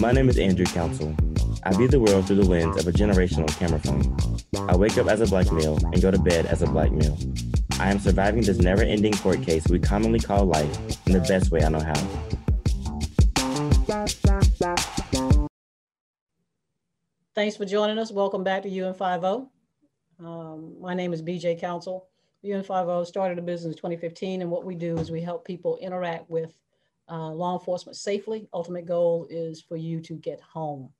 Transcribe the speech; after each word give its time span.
My 0.00 0.10
name 0.10 0.28
is 0.28 0.38
Andrew 0.38 0.66
Council. 0.66 1.14
I 1.62 1.72
view 1.72 1.86
the 1.86 2.00
world 2.00 2.26
through 2.26 2.36
the 2.36 2.44
lens 2.44 2.76
of 2.76 2.88
a 2.88 2.92
generational 2.92 3.48
camera 3.56 3.78
phone. 3.78 4.68
I 4.68 4.74
wake 4.76 4.98
up 4.98 5.06
as 5.06 5.20
a 5.20 5.26
black 5.26 5.52
male 5.52 5.78
and 5.92 6.02
go 6.02 6.10
to 6.10 6.18
bed 6.18 6.46
as 6.46 6.62
a 6.62 6.66
black 6.66 6.90
male. 6.90 7.16
I 7.78 7.92
am 7.92 8.00
surviving 8.00 8.42
this 8.42 8.58
never 8.58 8.82
ending 8.82 9.12
court 9.12 9.42
case 9.42 9.68
we 9.68 9.78
commonly 9.78 10.18
call 10.18 10.46
life 10.46 11.06
in 11.06 11.12
the 11.12 11.20
best 11.20 11.52
way 11.52 11.62
I 11.62 11.68
know 11.68 11.78
how. 11.78 11.94
Thanks 17.36 17.56
for 17.56 17.64
joining 17.64 17.98
us. 17.98 18.10
Welcome 18.10 18.42
back 18.42 18.62
to 18.64 18.68
UN50. 18.68 19.48
Um, 20.18 20.74
my 20.80 20.94
name 20.94 21.12
is 21.12 21.22
BJ 21.22 21.60
Council. 21.60 22.08
UN50 22.44 23.06
started 23.06 23.38
a 23.38 23.42
business 23.42 23.72
in 23.72 23.76
2015, 23.76 24.42
and 24.42 24.50
what 24.50 24.64
we 24.64 24.74
do 24.74 24.98
is 24.98 25.12
we 25.12 25.20
help 25.20 25.44
people 25.44 25.78
interact 25.80 26.28
with 26.28 26.52
uh, 27.10 27.30
law 27.30 27.58
enforcement 27.58 27.96
safely. 27.96 28.48
Ultimate 28.52 28.86
goal 28.86 29.26
is 29.30 29.60
for 29.60 29.76
you 29.76 30.00
to 30.00 30.14
get 30.16 30.40
home. 30.40 30.90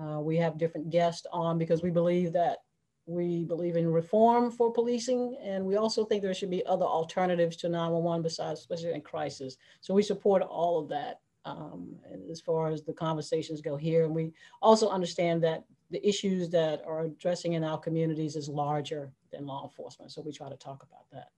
Uh, 0.00 0.20
we 0.20 0.36
have 0.36 0.58
different 0.58 0.90
guests 0.90 1.26
on 1.32 1.58
because 1.58 1.82
we 1.82 1.90
believe 1.90 2.32
that 2.32 2.58
we 3.06 3.44
believe 3.44 3.76
in 3.76 3.88
reform 3.90 4.50
for 4.50 4.72
policing, 4.72 5.36
and 5.42 5.64
we 5.64 5.76
also 5.76 6.04
think 6.04 6.22
there 6.22 6.34
should 6.34 6.50
be 6.50 6.64
other 6.66 6.84
alternatives 6.84 7.56
to 7.56 7.68
911 7.68 8.22
besides, 8.22 8.60
especially 8.60 8.92
in 8.92 9.00
crisis. 9.00 9.56
So 9.80 9.92
we 9.92 10.02
support 10.02 10.42
all 10.42 10.78
of 10.78 10.88
that 10.90 11.20
um, 11.44 11.96
as 12.30 12.40
far 12.40 12.70
as 12.70 12.82
the 12.82 12.92
conversations 12.92 13.60
go 13.60 13.76
here. 13.76 14.04
And 14.04 14.14
we 14.14 14.32
also 14.60 14.88
understand 14.88 15.42
that 15.42 15.64
the 15.90 16.06
issues 16.06 16.48
that 16.50 16.82
are 16.86 17.02
addressing 17.02 17.54
in 17.54 17.64
our 17.64 17.78
communities 17.78 18.36
is 18.36 18.48
larger 18.48 19.12
than 19.32 19.46
law 19.46 19.64
enforcement. 19.64 20.12
So 20.12 20.22
we 20.22 20.32
try 20.32 20.48
to 20.48 20.56
talk 20.56 20.82
about 20.84 21.10
that. 21.12 21.28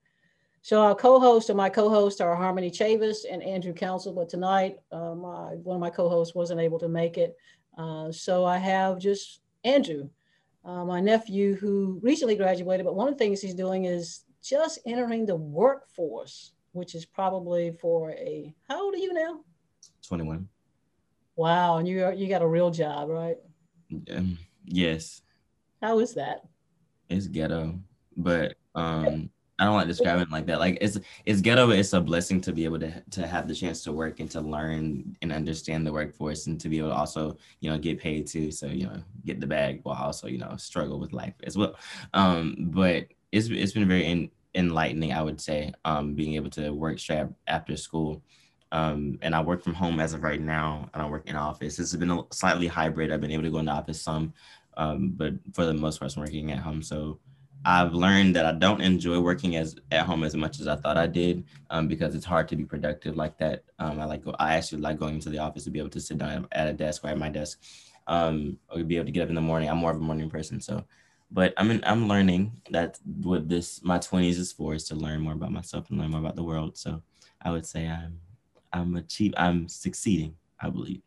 So 0.64 0.80
our 0.80 0.94
co-host 0.94 1.50
and 1.50 1.58
my 1.58 1.68
co-host 1.68 2.22
are 2.22 2.34
Harmony 2.34 2.70
Chavis 2.70 3.26
and 3.30 3.42
Andrew 3.42 3.74
Council, 3.74 4.14
but 4.14 4.30
tonight 4.30 4.78
uh, 4.90 5.14
my, 5.14 5.56
one 5.62 5.74
of 5.74 5.80
my 5.80 5.90
co-hosts 5.90 6.34
wasn't 6.34 6.58
able 6.58 6.78
to 6.78 6.88
make 6.88 7.18
it. 7.18 7.36
Uh, 7.76 8.10
so 8.10 8.46
I 8.46 8.56
have 8.56 8.98
just 8.98 9.42
Andrew, 9.64 10.08
uh, 10.64 10.86
my 10.86 11.02
nephew 11.02 11.54
who 11.54 12.00
recently 12.02 12.34
graduated, 12.34 12.86
but 12.86 12.94
one 12.94 13.08
of 13.08 13.12
the 13.12 13.18
things 13.18 13.42
he's 13.42 13.54
doing 13.54 13.84
is 13.84 14.24
just 14.42 14.78
entering 14.86 15.26
the 15.26 15.36
workforce, 15.36 16.52
which 16.72 16.94
is 16.94 17.04
probably 17.04 17.72
for 17.72 18.12
a, 18.12 18.50
how 18.66 18.84
old 18.84 18.94
are 18.94 18.98
you 18.98 19.12
now? 19.12 19.40
21. 20.08 20.48
Wow, 21.36 21.76
and 21.76 21.86
you 21.86 22.04
are, 22.06 22.14
you 22.14 22.26
got 22.26 22.40
a 22.40 22.48
real 22.48 22.70
job, 22.70 23.10
right? 23.10 23.36
Um, 24.10 24.38
yes. 24.64 25.20
How 25.82 25.98
is 25.98 26.14
that? 26.14 26.46
It's 27.10 27.26
ghetto, 27.26 27.78
but 28.16 28.54
um, 28.74 29.28
I 29.58 29.64
don't 29.64 29.76
like 29.76 29.86
describing 29.86 30.22
it 30.22 30.32
like 30.32 30.46
that. 30.46 30.58
Like 30.58 30.78
it's 30.80 30.98
it's 31.26 31.40
ghetto, 31.40 31.70
it's 31.70 31.92
a 31.92 32.00
blessing 32.00 32.40
to 32.42 32.52
be 32.52 32.64
able 32.64 32.80
to 32.80 33.02
to 33.10 33.26
have 33.26 33.46
the 33.46 33.54
chance 33.54 33.84
to 33.84 33.92
work 33.92 34.18
and 34.18 34.30
to 34.32 34.40
learn 34.40 35.16
and 35.22 35.32
understand 35.32 35.86
the 35.86 35.92
workforce 35.92 36.46
and 36.48 36.60
to 36.60 36.68
be 36.68 36.78
able 36.78 36.88
to 36.90 36.96
also 36.96 37.36
you 37.60 37.70
know 37.70 37.78
get 37.78 38.00
paid 38.00 38.26
too. 38.26 38.50
So 38.50 38.66
you 38.66 38.86
know 38.86 39.00
get 39.24 39.40
the 39.40 39.46
bag 39.46 39.80
while 39.84 40.02
also 40.02 40.26
you 40.26 40.38
know 40.38 40.56
struggle 40.56 40.98
with 40.98 41.12
life 41.12 41.34
as 41.44 41.56
well. 41.56 41.76
Um, 42.14 42.56
but 42.58 43.06
it's 43.30 43.48
it's 43.48 43.72
been 43.72 43.86
very 43.86 44.06
in, 44.06 44.30
enlightening, 44.54 45.12
I 45.12 45.22
would 45.22 45.40
say, 45.40 45.72
um, 45.84 46.14
being 46.14 46.34
able 46.34 46.50
to 46.50 46.70
work 46.70 46.98
straight 46.98 47.26
after 47.46 47.76
school. 47.76 48.22
Um, 48.72 49.18
and 49.22 49.34
I 49.34 49.40
work 49.40 49.62
from 49.62 49.74
home 49.74 50.00
as 50.00 50.14
of 50.14 50.22
right 50.22 50.40
now. 50.40 50.88
I 50.94 50.98
don't 50.98 51.10
work 51.10 51.28
in 51.28 51.36
office. 51.36 51.78
It's 51.78 51.94
been 51.94 52.10
a 52.10 52.22
slightly 52.32 52.66
hybrid. 52.66 53.12
I've 53.12 53.20
been 53.20 53.30
able 53.30 53.44
to 53.44 53.50
go 53.50 53.58
in 53.58 53.66
the 53.66 53.72
office 53.72 54.02
some, 54.02 54.32
um, 54.76 55.12
but 55.16 55.34
for 55.52 55.64
the 55.64 55.74
most 55.74 56.00
part, 56.00 56.16
I'm 56.16 56.22
working 56.22 56.50
at 56.50 56.58
home. 56.58 56.82
So 56.82 57.20
I've 57.64 57.94
learned 57.94 58.36
that 58.36 58.44
I 58.44 58.52
don't 58.52 58.80
enjoy 58.80 59.20
working 59.20 59.56
as 59.56 59.76
at 59.90 60.04
home 60.04 60.22
as 60.22 60.36
much 60.36 60.60
as 60.60 60.68
I 60.68 60.76
thought 60.76 60.98
I 60.98 61.06
did 61.06 61.44
um, 61.70 61.88
because 61.88 62.14
it's 62.14 62.24
hard 62.24 62.48
to 62.48 62.56
be 62.56 62.64
productive 62.64 63.16
like 63.16 63.38
that. 63.38 63.64
Um, 63.78 64.00
I 64.00 64.04
like 64.04 64.22
I 64.38 64.54
actually 64.56 64.82
like 64.82 64.98
going 64.98 65.14
into 65.14 65.30
the 65.30 65.38
office 65.38 65.64
to 65.64 65.70
be 65.70 65.78
able 65.78 65.90
to 65.90 66.00
sit 66.00 66.18
down 66.18 66.46
at 66.52 66.68
a 66.68 66.72
desk 66.72 67.04
or 67.04 67.08
at 67.08 67.18
my 67.18 67.30
desk, 67.30 67.62
um, 68.06 68.58
or 68.68 68.82
be 68.84 68.96
able 68.96 69.06
to 69.06 69.12
get 69.12 69.22
up 69.22 69.28
in 69.30 69.34
the 69.34 69.40
morning. 69.40 69.70
I'm 69.70 69.78
more 69.78 69.90
of 69.92 69.96
a 69.96 70.00
morning 70.00 70.30
person, 70.30 70.60
so. 70.60 70.84
But 71.30 71.52
I'm 71.56 71.70
in, 71.70 71.82
I'm 71.84 72.06
learning 72.06 72.52
that 72.70 72.98
what 73.22 73.48
this 73.48 73.82
my 73.82 73.98
20s 73.98 74.38
is 74.38 74.52
for 74.52 74.74
is 74.74 74.84
to 74.88 74.94
learn 74.94 75.20
more 75.20 75.32
about 75.32 75.50
myself 75.50 75.90
and 75.90 75.98
learn 75.98 76.10
more 76.10 76.20
about 76.20 76.36
the 76.36 76.44
world. 76.44 76.76
So 76.76 77.02
I 77.42 77.50
would 77.50 77.66
say 77.66 77.88
I'm 77.88 78.20
I'm 78.72 78.94
achieve 78.96 79.34
I'm 79.36 79.66
succeeding, 79.68 80.36
I 80.60 80.70
believe. 80.70 81.02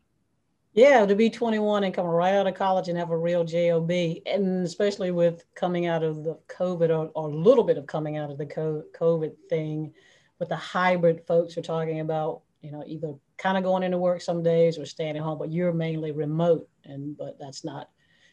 Yeah, 0.78 1.08
to 1.08 1.16
be 1.16 1.32
21 1.32 1.86
and 1.86 1.94
come 1.94 2.06
right 2.06 2.36
out 2.36 2.46
of 2.46 2.54
college 2.54 2.88
and 2.88 2.96
have 3.00 3.10
a 3.10 3.18
real 3.18 3.44
job, 3.44 3.90
and 3.90 4.64
especially 4.64 5.10
with 5.10 5.44
coming 5.56 5.88
out 5.88 6.04
of 6.04 6.24
the 6.24 6.38
COVID 6.50 6.92
or, 6.92 7.10
or 7.16 7.30
a 7.30 7.36
little 7.36 7.64
bit 7.64 7.80
of 7.80 7.88
coming 7.88 8.18
out 8.18 8.30
of 8.30 8.38
the 8.38 8.46
COVID 8.46 9.32
thing, 9.50 9.92
with 10.38 10.50
the 10.50 10.56
hybrid 10.56 11.26
folks 11.26 11.58
are 11.58 11.64
talking 11.64 12.02
about, 12.02 12.44
you 12.62 12.72
know, 12.72 12.84
either 12.86 13.16
kind 13.40 13.58
of 13.58 13.64
going 13.64 13.82
into 13.82 13.98
work 13.98 14.22
some 14.22 14.44
days 14.44 14.78
or 14.78 14.86
staying 14.86 15.18
at 15.18 15.24
home, 15.24 15.40
but 15.40 15.52
you're 15.52 15.74
mainly 15.74 16.12
remote, 16.12 16.70
and 16.86 17.18
but 17.18 17.40
that's 17.40 17.66
not. 17.66 17.90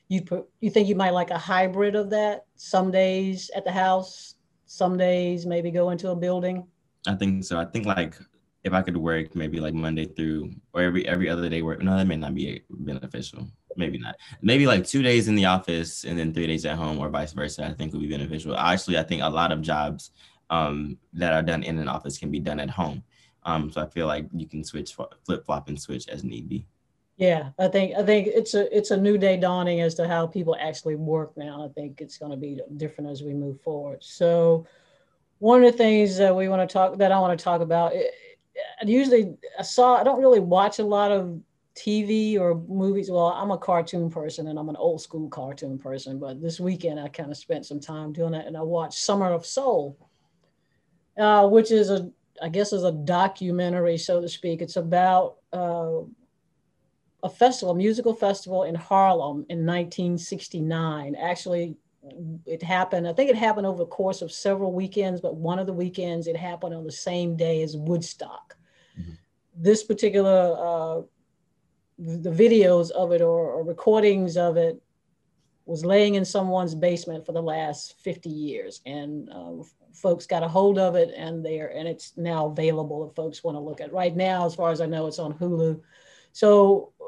You 0.09 0.21
put, 0.21 0.47
you 0.61 0.69
think 0.69 0.87
you 0.87 0.97
might 0.97 1.15
like 1.15 1.31
a 1.31 1.39
hybrid 1.39 1.95
of 1.95 2.11
that? 2.11 2.45
Some 2.57 2.91
days 2.91 3.51
at 3.57 3.65
the 3.65 3.73
house, 3.73 4.35
some 4.67 4.99
days 4.99 5.47
maybe 5.47 5.71
go 5.71 5.89
into 5.89 6.11
a 6.11 6.17
building. 6.17 6.67
I 7.07 7.15
think 7.15 7.43
so. 7.45 7.59
I 7.59 7.65
think 7.65 7.87
like 7.87 8.17
if 8.65 8.73
I 8.73 8.83
could 8.83 8.97
work 8.97 9.35
maybe 9.35 9.61
like 9.61 9.75
Monday 9.75 10.07
through 10.07 10.51
or 10.73 10.81
every 10.81 11.07
every 11.07 11.29
other 11.29 11.49
day 11.49 11.63
work. 11.63 11.83
No, 11.83 11.97
that 11.97 12.07
may 12.07 12.17
not 12.17 12.35
be 12.35 12.63
beneficial. 12.71 13.47
Maybe 13.77 13.99
not. 13.99 14.17
Maybe 14.41 14.67
like 14.67 14.87
two 14.87 15.03
days 15.03 15.29
in 15.29 15.35
the 15.35 15.45
office 15.45 16.05
and 16.05 16.19
then 16.19 16.33
three 16.33 16.47
days 16.47 16.65
at 16.65 16.77
home, 16.77 16.99
or 16.99 17.11
vice 17.11 17.33
versa. 17.33 17.67
I 17.67 17.75
think 17.75 17.93
would 17.93 18.03
be 18.03 18.09
beneficial. 18.09 18.57
Actually, 18.57 18.99
I 18.99 19.03
think 19.03 19.23
a 19.23 19.29
lot 19.29 19.53
of 19.53 19.61
jobs 19.61 20.11
um, 20.49 20.99
that 21.13 21.35
are 21.35 21.43
done 21.43 21.63
in 21.63 21.79
an 21.79 21.89
office 21.89 22.19
can 22.19 22.31
be 22.31 22.41
done 22.41 22.59
at 22.59 22.71
home. 22.71 23.03
Um, 23.45 23.71
so 23.71 23.83
I 23.83 23.87
feel 23.87 24.07
like 24.07 24.27
you 24.33 24.47
can 24.49 24.65
switch, 24.65 24.95
flip 24.95 25.45
flop, 25.45 25.69
and 25.69 25.81
switch 25.81 26.09
as 26.09 26.25
need 26.25 26.49
be. 26.49 26.67
Yeah, 27.17 27.51
I 27.59 27.69
think 27.69 27.95
I 27.97 28.03
think 28.03 28.29
it's 28.29 28.55
a 28.55 28.77
it's 28.77 28.91
a 28.91 28.97
new 28.97 29.19
day 29.19 29.37
dawning 29.37 29.83
as 29.83 29.95
to 29.97 30.09
how 30.09 30.27
people 30.27 30.57
actually 30.59 30.97
work 30.97 31.37
now. 31.37 31.65
I 31.65 31.69
think 31.69 32.01
it's 32.01 32.19
going 32.19 32.33
to 32.33 32.37
be 32.37 32.61
different 32.77 33.11
as 33.11 33.23
we 33.23 33.35
move 33.35 33.61
forward. 33.61 34.03
So, 34.03 34.67
one 35.39 35.63
of 35.63 35.71
the 35.71 35.79
things 35.79 36.17
that 36.17 36.35
we 36.35 36.49
want 36.49 36.69
to 36.69 36.73
talk 36.73 36.97
that 36.97 37.13
I 37.13 37.21
want 37.21 37.39
to 37.39 37.45
talk 37.45 37.61
about 37.61 37.93
I 38.81 38.87
usually 38.87 39.35
I 39.59 39.63
saw 39.63 39.97
I 39.97 40.05
don't 40.05 40.21
really 40.21 40.41
watch 40.41 40.79
a 40.79 40.85
lot 40.85 41.11
of 41.11 41.41
TV 41.77 42.39
or 42.39 42.55
movies. 42.55 43.11
Well, 43.11 43.29
I'm 43.29 43.51
a 43.51 43.59
cartoon 43.59 44.11
person 44.11 44.47
and 44.49 44.59
I'm 44.59 44.69
an 44.69 44.77
old 44.77 45.01
school 45.01 45.29
cartoon 45.29 45.79
person, 45.79 46.19
but 46.19 46.41
this 46.41 46.61
weekend 46.61 47.01
I 47.01 47.09
kind 47.09 47.31
of 47.31 47.37
spent 47.37 47.67
some 47.67 47.81
time 47.81 48.13
doing 48.13 48.33
that 48.33 48.47
and 48.47 48.57
I 48.57 48.63
watched 48.63 48.99
Summer 48.99 49.33
of 49.33 49.45
Soul, 49.45 49.99
uh, 51.19 51.49
which 51.49 51.71
is 51.73 51.91
a 51.91 52.11
I 52.43 52.49
guess 52.49 52.73
is 52.73 52.85
a 52.85 52.93
documentary, 52.93 53.97
so 53.97 54.21
to 54.21 54.29
speak. 54.29 54.61
It's 54.61 54.77
about 54.77 55.37
uh, 55.53 56.01
a 57.23 57.29
festival, 57.29 57.75
a 57.75 57.77
musical 57.77 58.15
festival 58.15 58.65
in 58.65 58.75
Harlem 58.75 59.47
in 59.49 59.65
1969. 59.65 61.15
Actually, 61.15 61.77
it 62.47 62.63
happened, 62.63 63.09
I 63.09 63.13
think 63.13 63.31
it 63.31 63.37
happened 63.37 63.67
over 63.67 63.79
the 63.79 63.87
course 63.87 64.23
of 64.23 64.33
several 64.33 64.73
weekends, 64.73 65.21
but 65.21 65.37
one 65.37 65.59
of 65.59 65.67
the 65.67 65.73
weekends 65.73 66.27
it 66.27 66.37
happened 66.37 66.75
on 66.75 66.85
the 66.85 66.93
same 66.93 67.37
day 67.37 67.63
as 67.63 67.77
Woodstock. 67.77 68.57
Mm-hmm. 68.99 69.13
This 69.57 69.85
particular, 69.85 70.57
uh, 70.59 71.03
the 71.99 72.31
videos 72.31 72.91
of 72.91 73.13
it 73.13 73.23
or, 73.23 73.53
or, 73.53 73.65
recordings 73.65 74.37
of 74.37 74.57
it 74.57 74.83
was 75.65 75.85
laying 75.85 76.17
in 76.17 76.25
someone's 76.25 76.75
basement 76.75 77.25
for 77.25 77.33
the 77.33 77.43
last 77.43 77.99
50 78.01 78.29
years. 78.29 78.81
And 78.85 79.31
uh, 79.31 79.63
folks 79.95 80.27
got 80.27 80.43
a 80.43 80.49
hold 80.49 80.79
of 80.79 80.97
it 80.97 81.15
and 81.17 81.45
there, 81.45 81.69
and 81.69 81.89
it's 81.89 82.13
now 82.17 82.47
available 82.47 83.09
if 83.09 83.15
folks 83.15 83.45
want 83.45 83.55
to 83.55 83.61
look 83.61 83.81
at 83.81 83.89
it. 83.89 83.93
Right 83.93 84.15
now, 84.15 84.45
as 84.45 84.55
far 84.55 84.71
as 84.71 84.81
I 84.81 84.87
know, 84.87 85.07
it's 85.07 85.21
on 85.21 85.35
Hulu. 85.35 85.81
So 86.33 86.93
uh, 87.01 87.05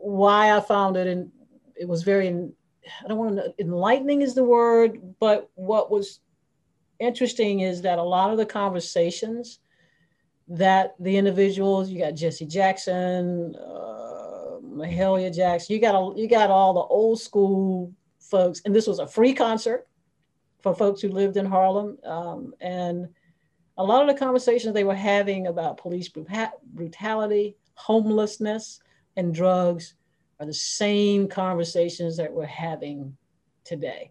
why 0.00 0.54
I 0.54 0.60
found 0.60 0.96
it 0.96 1.06
and 1.06 1.32
it 1.74 1.88
was 1.88 2.02
very 2.02 2.50
I 3.04 3.08
don't 3.08 3.18
want 3.18 3.30
to 3.30 3.36
know, 3.36 3.54
enlightening 3.58 4.22
is 4.22 4.34
the 4.34 4.44
word, 4.44 5.14
but 5.20 5.50
what 5.54 5.90
was 5.90 6.20
interesting 6.98 7.60
is 7.60 7.82
that 7.82 7.98
a 7.98 8.02
lot 8.02 8.30
of 8.30 8.38
the 8.38 8.46
conversations 8.46 9.60
that 10.48 10.94
the 10.98 11.16
individuals, 11.16 11.90
you 11.90 12.00
got 12.00 12.14
Jesse 12.14 12.46
Jackson, 12.46 13.54
uh, 13.56 14.58
Mahalia 14.62 15.34
Jackson, 15.34 15.74
you 15.74 15.80
got 15.80 15.94
a, 15.94 16.18
you 16.18 16.28
got 16.28 16.50
all 16.50 16.72
the 16.74 16.80
old 16.80 17.20
school 17.20 17.92
folks, 18.18 18.62
and 18.64 18.74
this 18.74 18.86
was 18.86 18.98
a 18.98 19.06
free 19.06 19.34
concert 19.34 19.86
for 20.60 20.74
folks 20.74 21.00
who 21.00 21.08
lived 21.08 21.36
in 21.36 21.46
Harlem, 21.46 21.98
um, 22.04 22.54
and 22.60 23.08
a 23.76 23.84
lot 23.84 24.02
of 24.02 24.08
the 24.08 24.18
conversations 24.18 24.74
they 24.74 24.84
were 24.84 24.94
having 24.94 25.46
about 25.46 25.76
police 25.76 26.08
brutality, 26.08 27.56
homelessness 27.74 28.80
and 29.16 29.32
drugs 29.32 29.94
are 30.40 30.46
the 30.46 30.54
same 30.54 31.28
conversations 31.28 32.16
that 32.16 32.32
we're 32.32 32.46
having 32.46 33.16
today. 33.64 34.10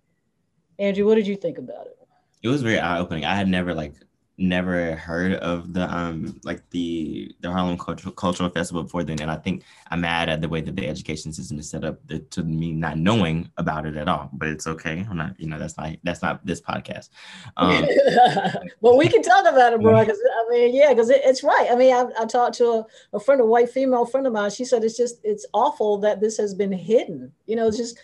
Andrew, 0.80 1.06
what 1.06 1.16
did 1.16 1.28
you 1.28 1.36
think 1.36 1.58
about 1.58 1.88
it? 1.88 1.98
It 2.44 2.50
was 2.50 2.62
very 2.62 2.80
eye 2.80 3.00
opening. 3.00 3.26
I 3.26 3.36
had 3.36 3.48
never 3.48 3.74
like 3.74 3.96
never 4.38 4.96
heard 4.96 5.34
of 5.34 5.74
the 5.74 5.92
um 5.94 6.40
like 6.44 6.62
the 6.70 7.36
the 7.42 7.52
Harlem 7.52 7.78
Cultural 7.78 8.14
Cultural 8.14 8.50
Festival 8.50 8.84
before 8.84 9.04
then, 9.04 9.22
and 9.22 9.32
I 9.32 9.36
think 9.36 9.64
I'm 9.90 10.02
mad 10.02 10.30
at 10.30 10.42
the 10.42 10.50
way 10.50 10.62
that 10.62 10.76
the 10.76 10.88
education 10.88 11.34
system 11.34 11.58
is 11.58 11.70
set 11.70 11.84
up 11.84 12.00
to 12.32 12.44
me 12.44 12.72
not 12.72 12.98
knowing 12.98 13.50
about 13.58 13.86
it 13.86 13.98
at 13.98 14.08
all. 14.08 14.30
But 14.34 14.50
it's 14.50 14.68
okay. 14.68 15.06
I'm 15.10 15.18
not, 15.18 15.40
you 15.40 15.48
know, 15.48 15.58
that's 15.58 15.78
not 15.78 15.96
that's 16.04 16.22
not 16.22 16.46
this 16.46 16.62
podcast. 16.62 17.10
Um, 17.58 17.88
well, 18.82 18.98
we 18.98 19.10
can 19.10 19.24
talk 19.24 19.46
about 19.48 19.74
it, 19.74 19.82
bro. 19.82 20.00
Because 20.00 20.20
I 20.20 20.52
mean, 20.52 20.76
yeah, 20.76 20.90
because 20.90 21.10
it, 21.10 21.22
it's 21.24 21.44
right. 21.44 21.68
I 21.72 21.76
mean, 21.76 21.94
I, 21.94 22.06
I 22.20 22.26
talked 22.26 22.58
to 22.58 22.68
a, 22.68 22.86
a 23.14 23.20
friend, 23.20 23.42
a 23.42 23.46
white 23.46 23.70
female 23.70 24.06
friend 24.06 24.28
of 24.28 24.34
mine. 24.34 24.52
She 24.52 24.66
said 24.66 24.84
it's 24.84 24.98
just 24.98 25.20
it's 25.24 25.46
awful 25.54 25.98
that 26.00 26.22
this 26.22 26.38
has 26.38 26.54
been 26.54 26.72
hidden. 26.72 27.32
You 27.48 27.56
know, 27.56 27.68
it's 27.68 27.78
just 27.78 27.98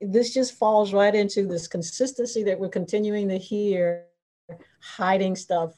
this 0.00 0.34
just 0.34 0.54
falls 0.54 0.92
right 0.92 1.14
into 1.14 1.46
this 1.46 1.68
consistency 1.68 2.42
that 2.44 2.58
we're 2.58 2.68
continuing 2.68 3.28
to 3.28 3.38
hear 3.38 4.06
hiding 4.80 5.36
stuff 5.36 5.74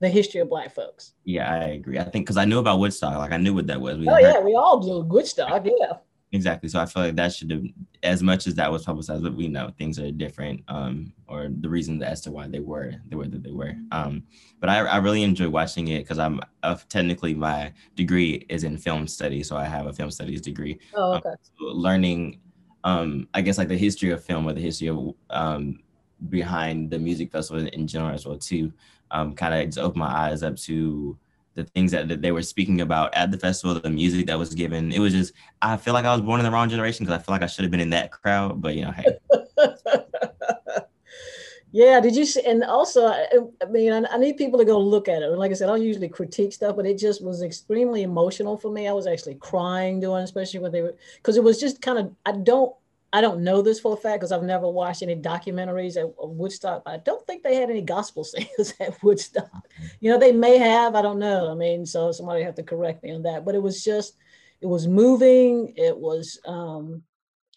the 0.00 0.08
history 0.08 0.40
of 0.40 0.48
black 0.48 0.72
folks. 0.74 1.12
Yeah 1.24 1.52
i 1.52 1.64
agree. 1.70 1.98
I 1.98 2.04
think 2.04 2.24
because 2.26 2.36
i 2.36 2.44
knew 2.44 2.58
about 2.58 2.78
woodstock. 2.78 3.16
Like 3.16 3.32
i 3.32 3.36
knew 3.36 3.54
what 3.54 3.66
that 3.66 3.80
was. 3.80 3.98
We 3.98 4.08
oh 4.08 4.18
yeah 4.18 4.40
we 4.40 4.54
all 4.54 4.78
do 4.78 5.00
woodstock 5.00 5.64
yeah. 5.64 5.94
Exactly. 6.30 6.68
So 6.68 6.78
i 6.78 6.86
feel 6.86 7.04
like 7.04 7.16
that 7.16 7.32
should 7.32 7.50
have 7.50 7.64
as 8.02 8.22
much 8.22 8.46
as 8.46 8.54
that 8.54 8.70
was 8.70 8.84
publicized 8.84 9.24
but 9.24 9.34
we 9.34 9.48
know 9.48 9.70
things 9.76 9.98
are 9.98 10.10
different 10.12 10.62
um 10.68 11.12
or 11.26 11.48
the 11.60 11.68
reasons 11.68 12.02
as 12.02 12.20
to 12.22 12.30
why 12.30 12.46
they 12.46 12.60
were 12.60 12.94
the 13.08 13.16
way 13.16 13.26
that 13.26 13.42
they 13.42 13.50
were. 13.50 13.74
Um 13.90 14.22
but 14.60 14.70
i, 14.70 14.78
I 14.78 14.98
really 14.98 15.22
enjoy 15.22 15.48
watching 15.48 15.88
it 15.88 16.00
because 16.00 16.18
i'm 16.18 16.40
uh, 16.62 16.76
technically 16.88 17.34
my 17.34 17.72
degree 17.96 18.46
is 18.48 18.64
in 18.64 18.78
film 18.78 19.08
studies 19.08 19.48
so 19.48 19.56
i 19.56 19.64
have 19.64 19.86
a 19.86 19.92
film 19.92 20.10
studies 20.10 20.40
degree. 20.40 20.78
Oh 20.94 21.14
okay. 21.14 21.30
Um, 21.30 21.36
so 21.42 21.64
learning 21.64 22.40
um 22.84 23.26
i 23.34 23.40
guess 23.40 23.58
like 23.58 23.68
the 23.68 23.76
history 23.76 24.10
of 24.10 24.22
film 24.22 24.46
or 24.46 24.52
the 24.52 24.60
history 24.60 24.88
of 24.88 25.14
um 25.30 25.80
behind 26.28 26.90
the 26.90 26.98
music 26.98 27.30
festival 27.32 27.66
in 27.66 27.86
general 27.86 28.14
as 28.14 28.26
well 28.26 28.38
too. 28.38 28.72
Um, 29.10 29.34
kind 29.34 29.54
of 29.54 29.66
just 29.66 29.78
opened 29.78 30.00
my 30.00 30.12
eyes 30.12 30.42
up 30.42 30.56
to 30.56 31.16
the 31.54 31.64
things 31.64 31.90
that, 31.92 32.08
that 32.08 32.22
they 32.22 32.30
were 32.30 32.42
speaking 32.42 32.80
about 32.82 33.12
at 33.14 33.30
the 33.30 33.38
festival, 33.38 33.78
the 33.78 33.90
music 33.90 34.26
that 34.26 34.38
was 34.38 34.54
given. 34.54 34.92
It 34.92 35.00
was 35.00 35.12
just 35.12 35.32
I 35.60 35.76
feel 35.76 35.94
like 35.94 36.04
I 36.04 36.12
was 36.12 36.22
born 36.22 36.40
in 36.40 36.44
the 36.44 36.52
wrong 36.52 36.68
generation 36.68 37.04
because 37.04 37.18
I 37.18 37.22
feel 37.22 37.34
like 37.34 37.42
I 37.42 37.46
should 37.46 37.64
have 37.64 37.70
been 37.70 37.80
in 37.80 37.90
that 37.90 38.12
crowd. 38.12 38.62
But 38.62 38.74
you 38.74 38.82
know, 38.82 38.92
hey. 38.92 39.18
yeah, 41.72 42.00
did 42.00 42.14
you 42.14 42.24
see? 42.24 42.44
And 42.46 42.62
also, 42.64 43.08
I, 43.08 43.26
mean, 43.70 43.92
I, 43.92 44.16
need 44.18 44.36
people 44.36 44.58
to 44.58 44.64
go 44.64 44.78
look 44.78 45.08
at 45.08 45.22
it. 45.22 45.28
Like 45.28 45.50
I 45.50 45.54
said, 45.54 45.68
I 45.68 45.76
usually 45.76 46.08
critique 46.08 46.52
stuff, 46.52 46.76
but 46.76 46.86
it 46.86 46.96
just 46.98 47.24
was 47.24 47.42
extremely 47.42 48.02
emotional 48.02 48.56
for 48.56 48.70
me. 48.70 48.86
I 48.86 48.92
was 48.92 49.06
actually 49.06 49.34
crying 49.36 50.00
doing, 50.00 50.22
especially 50.22 50.60
when 50.60 50.72
they 50.72 50.82
were, 50.82 50.94
because 51.16 51.36
it 51.36 51.44
was 51.44 51.58
just 51.58 51.82
kind 51.82 51.98
of. 51.98 52.14
I 52.24 52.32
don't 52.32 52.72
I 53.12 53.22
don't 53.22 53.42
know 53.42 53.62
this 53.62 53.80
for 53.80 53.94
a 53.94 53.96
fact 53.96 54.20
because 54.20 54.32
I've 54.32 54.42
never 54.42 54.68
watched 54.68 55.02
any 55.02 55.16
documentaries 55.16 55.96
at, 55.96 56.12
Woodstock. 56.18 56.82
I 56.84 56.98
don't 56.98 57.26
think 57.26 57.42
they 57.42 57.54
had 57.54 57.70
any 57.70 57.80
gospel 57.80 58.22
singers 58.24 58.74
at 58.80 59.02
Woodstock. 59.02 59.68
You 60.00 60.10
know, 60.10 60.18
they 60.18 60.32
may 60.32 60.58
have. 60.58 60.94
I 60.94 61.02
don't 61.02 61.18
know. 61.18 61.50
I 61.50 61.54
mean, 61.54 61.86
so 61.86 62.12
somebody 62.12 62.42
have 62.42 62.56
to 62.56 62.62
correct 62.62 63.02
me 63.02 63.12
on 63.12 63.22
that. 63.22 63.44
But 63.44 63.54
it 63.54 63.62
was 63.62 63.82
just, 63.82 64.16
it 64.60 64.66
was 64.66 64.86
moving. 64.86 65.72
It 65.76 65.96
was, 65.96 66.38
um, 66.46 67.02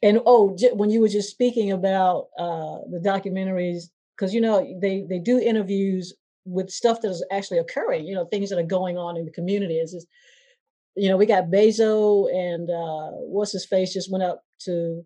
and 0.02 0.22
oh, 0.26 0.58
when 0.74 0.90
you 0.90 1.02
were 1.02 1.10
just 1.10 1.30
speaking 1.30 1.72
about 1.72 2.30
uh, 2.38 2.80
the 2.90 3.02
documentaries, 3.04 3.90
because 4.16 4.34
you 4.34 4.42
know 4.42 4.78
they 4.82 5.02
they 5.08 5.20
do 5.20 5.40
interviews 5.40 6.14
with 6.46 6.70
stuff 6.70 7.02
that 7.02 7.10
is 7.10 7.26
actually 7.32 7.60
occurring. 7.60 8.06
You 8.06 8.16
know, 8.16 8.26
things 8.26 8.50
that 8.50 8.60
are 8.60 8.64
going 8.64 8.98
on 8.98 9.18
in 9.18 9.26
the 9.26 9.32
community. 9.32 9.76
It's 9.76 9.94
just, 9.94 10.08
you 10.96 11.10
know, 11.10 11.18
we 11.18 11.26
got 11.26 11.46
Bezo 11.46 12.34
and 12.34 12.70
uh, 12.70 13.18
what's 13.18 13.52
his 13.52 13.66
face 13.66 13.94
just 13.94 14.12
went 14.12 14.24
up 14.24 14.44
to 14.62 15.06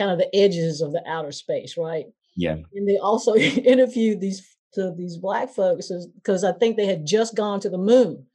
kind 0.00 0.10
of 0.10 0.18
the 0.18 0.34
edges 0.34 0.80
of 0.80 0.92
the 0.92 1.02
outer 1.06 1.30
space, 1.30 1.76
right? 1.76 2.06
Yeah. 2.34 2.56
And 2.74 2.88
they 2.88 2.96
also 2.96 3.34
interviewed 3.36 4.20
these 4.20 4.56
to 4.74 4.94
these 4.96 5.16
black 5.16 5.50
folks 5.50 5.90
because 6.14 6.44
I 6.44 6.52
think 6.52 6.76
they 6.76 6.86
had 6.86 7.06
just 7.06 7.34
gone 7.34 7.60
to 7.60 7.70
the 7.70 7.78
moon. 7.78 8.26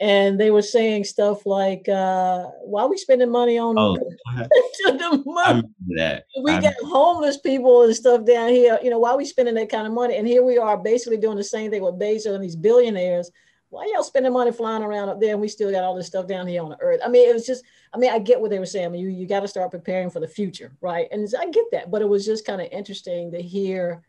And 0.00 0.38
they 0.38 0.50
were 0.50 0.62
saying 0.62 1.04
stuff 1.04 1.46
like, 1.46 1.88
uh, 1.88 2.44
why 2.62 2.82
are 2.82 2.90
we 2.90 2.98
spending 2.98 3.30
money 3.30 3.58
on 3.58 3.76
oh, 3.78 3.96
to 4.36 4.92
the 4.92 5.22
moon? 5.24 5.74
That. 5.96 6.24
We 6.42 6.52
I'm... 6.52 6.62
got 6.62 6.74
homeless 6.82 7.38
people 7.38 7.82
and 7.82 7.94
stuff 7.94 8.26
down 8.26 8.50
here. 8.50 8.78
You 8.82 8.90
know, 8.90 8.98
why 8.98 9.10
are 9.10 9.16
we 9.16 9.24
spending 9.24 9.54
that 9.54 9.70
kind 9.70 9.86
of 9.86 9.92
money? 9.92 10.16
And 10.16 10.26
here 10.26 10.44
we 10.44 10.58
are 10.58 10.76
basically 10.76 11.16
doing 11.16 11.36
the 11.36 11.44
same 11.44 11.70
thing 11.70 11.82
with 11.82 11.98
Bezos 11.98 12.34
and 12.34 12.44
these 12.44 12.56
billionaires 12.56 13.30
why 13.74 13.90
y'all 13.92 14.04
spending 14.04 14.32
money 14.32 14.52
flying 14.52 14.82
around 14.82 15.08
up 15.08 15.20
there 15.20 15.32
and 15.32 15.40
we 15.40 15.48
still 15.48 15.70
got 15.70 15.82
all 15.82 15.96
this 15.96 16.06
stuff 16.06 16.26
down 16.28 16.46
here 16.46 16.62
on 16.62 16.70
the 16.70 16.80
earth? 16.80 17.00
I 17.04 17.08
mean, 17.08 17.28
it 17.28 17.32
was 17.32 17.44
just, 17.44 17.64
I 17.92 17.98
mean, 17.98 18.10
I 18.10 18.20
get 18.20 18.40
what 18.40 18.50
they 18.50 18.60
were 18.60 18.66
saying. 18.66 18.86
I 18.86 18.88
mean, 18.88 19.02
you, 19.02 19.08
you 19.08 19.26
got 19.26 19.40
to 19.40 19.48
start 19.48 19.72
preparing 19.72 20.10
for 20.10 20.20
the 20.20 20.28
future, 20.28 20.72
right? 20.80 21.08
And 21.10 21.28
I 21.38 21.50
get 21.50 21.64
that, 21.72 21.90
but 21.90 22.00
it 22.00 22.08
was 22.08 22.24
just 22.24 22.46
kind 22.46 22.60
of 22.60 22.68
interesting 22.70 23.32
to 23.32 23.42
hear, 23.42 24.02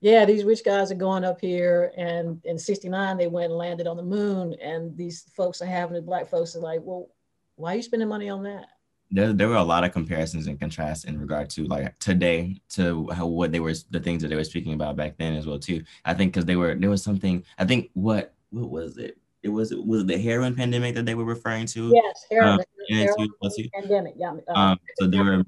yeah, 0.00 0.24
these 0.24 0.44
rich 0.44 0.64
guys 0.64 0.90
are 0.90 0.96
going 0.96 1.24
up 1.24 1.40
here 1.40 1.92
and 1.96 2.40
in 2.44 2.58
69, 2.58 3.16
they 3.16 3.26
went 3.26 3.50
and 3.50 3.58
landed 3.58 3.86
on 3.86 3.96
the 3.96 4.02
moon. 4.02 4.54
And 4.54 4.96
these 4.96 5.24
folks 5.36 5.60
are 5.60 5.66
having 5.66 5.96
it, 5.96 6.06
black 6.06 6.28
folks 6.28 6.56
are 6.56 6.60
like, 6.60 6.80
well, 6.82 7.08
why 7.56 7.74
are 7.74 7.76
you 7.76 7.82
spending 7.82 8.08
money 8.08 8.30
on 8.30 8.42
that? 8.44 8.68
There, 9.10 9.32
there 9.32 9.48
were 9.48 9.56
a 9.56 9.62
lot 9.62 9.84
of 9.84 9.92
comparisons 9.92 10.46
and 10.46 10.58
contrasts 10.58 11.04
in 11.04 11.20
regard 11.20 11.48
to 11.50 11.66
like 11.66 11.96
today 12.00 12.60
to 12.70 13.08
how 13.10 13.26
what 13.26 13.52
they 13.52 13.60
were 13.60 13.74
the 13.90 14.00
things 14.00 14.22
that 14.22 14.28
they 14.28 14.34
were 14.34 14.44
speaking 14.44 14.72
about 14.72 14.96
back 14.96 15.16
then 15.18 15.36
as 15.36 15.46
well 15.46 15.58
too. 15.58 15.84
I 16.04 16.14
think 16.14 16.32
because 16.32 16.46
they 16.46 16.56
were 16.56 16.74
there 16.74 16.90
was 16.90 17.02
something 17.02 17.44
I 17.58 17.64
think 17.64 17.90
what 17.92 18.33
what 18.54 18.70
was 18.70 18.98
it? 18.98 19.18
It 19.42 19.48
was 19.48 19.74
was 19.74 20.02
it 20.02 20.06
the 20.06 20.18
heroin 20.18 20.54
pandemic 20.54 20.94
that 20.94 21.04
they 21.04 21.14
were 21.14 21.24
referring 21.24 21.66
to? 21.66 21.92
Yes, 21.94 22.24
heroin, 22.30 22.60
um, 22.60 22.60
heroin 22.88 23.28
pandemic. 23.74 24.14
Yeah. 24.16 24.34
Uh, 24.48 24.58
um, 24.58 24.80
so 24.96 25.06
they 25.06 25.18
were 25.18 25.42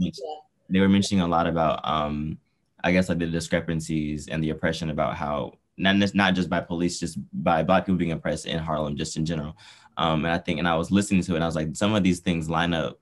they 0.69 0.81
were 0.81 0.89
mentioning 0.89 1.23
a 1.23 1.27
lot 1.27 1.47
about 1.47 1.81
um, 1.85 2.39
I 2.85 2.93
guess 2.93 3.09
like 3.09 3.19
the 3.19 3.27
discrepancies 3.27 4.29
and 4.29 4.43
the 4.43 4.51
oppression 4.51 4.91
about 4.91 5.17
how 5.17 5.55
not 5.79 6.15
not 6.15 6.35
just 6.35 6.51
by 6.51 6.61
police, 6.61 7.01
just 7.01 7.19
by 7.45 7.63
black 7.63 7.85
people 7.87 7.97
being 7.97 8.13
oppressed 8.13 8.47
in 8.47 8.59
Harlem, 8.59 8.97
just 8.97 9.17
in 9.17 9.25
general. 9.25 9.57
Um, 9.97 10.25
and 10.25 10.33
I 10.33 10.39
think, 10.39 10.59
and 10.59 10.69
I 10.69 10.77
was 10.77 10.91
listening 10.91 11.23
to 11.23 11.33
it, 11.33 11.37
and 11.37 11.45
I 11.45 11.47
was 11.47 11.57
like, 11.57 11.75
some 11.75 11.95
of 11.95 12.03
these 12.03 12.21
things 12.21 12.51
line 12.51 12.75
up 12.75 13.01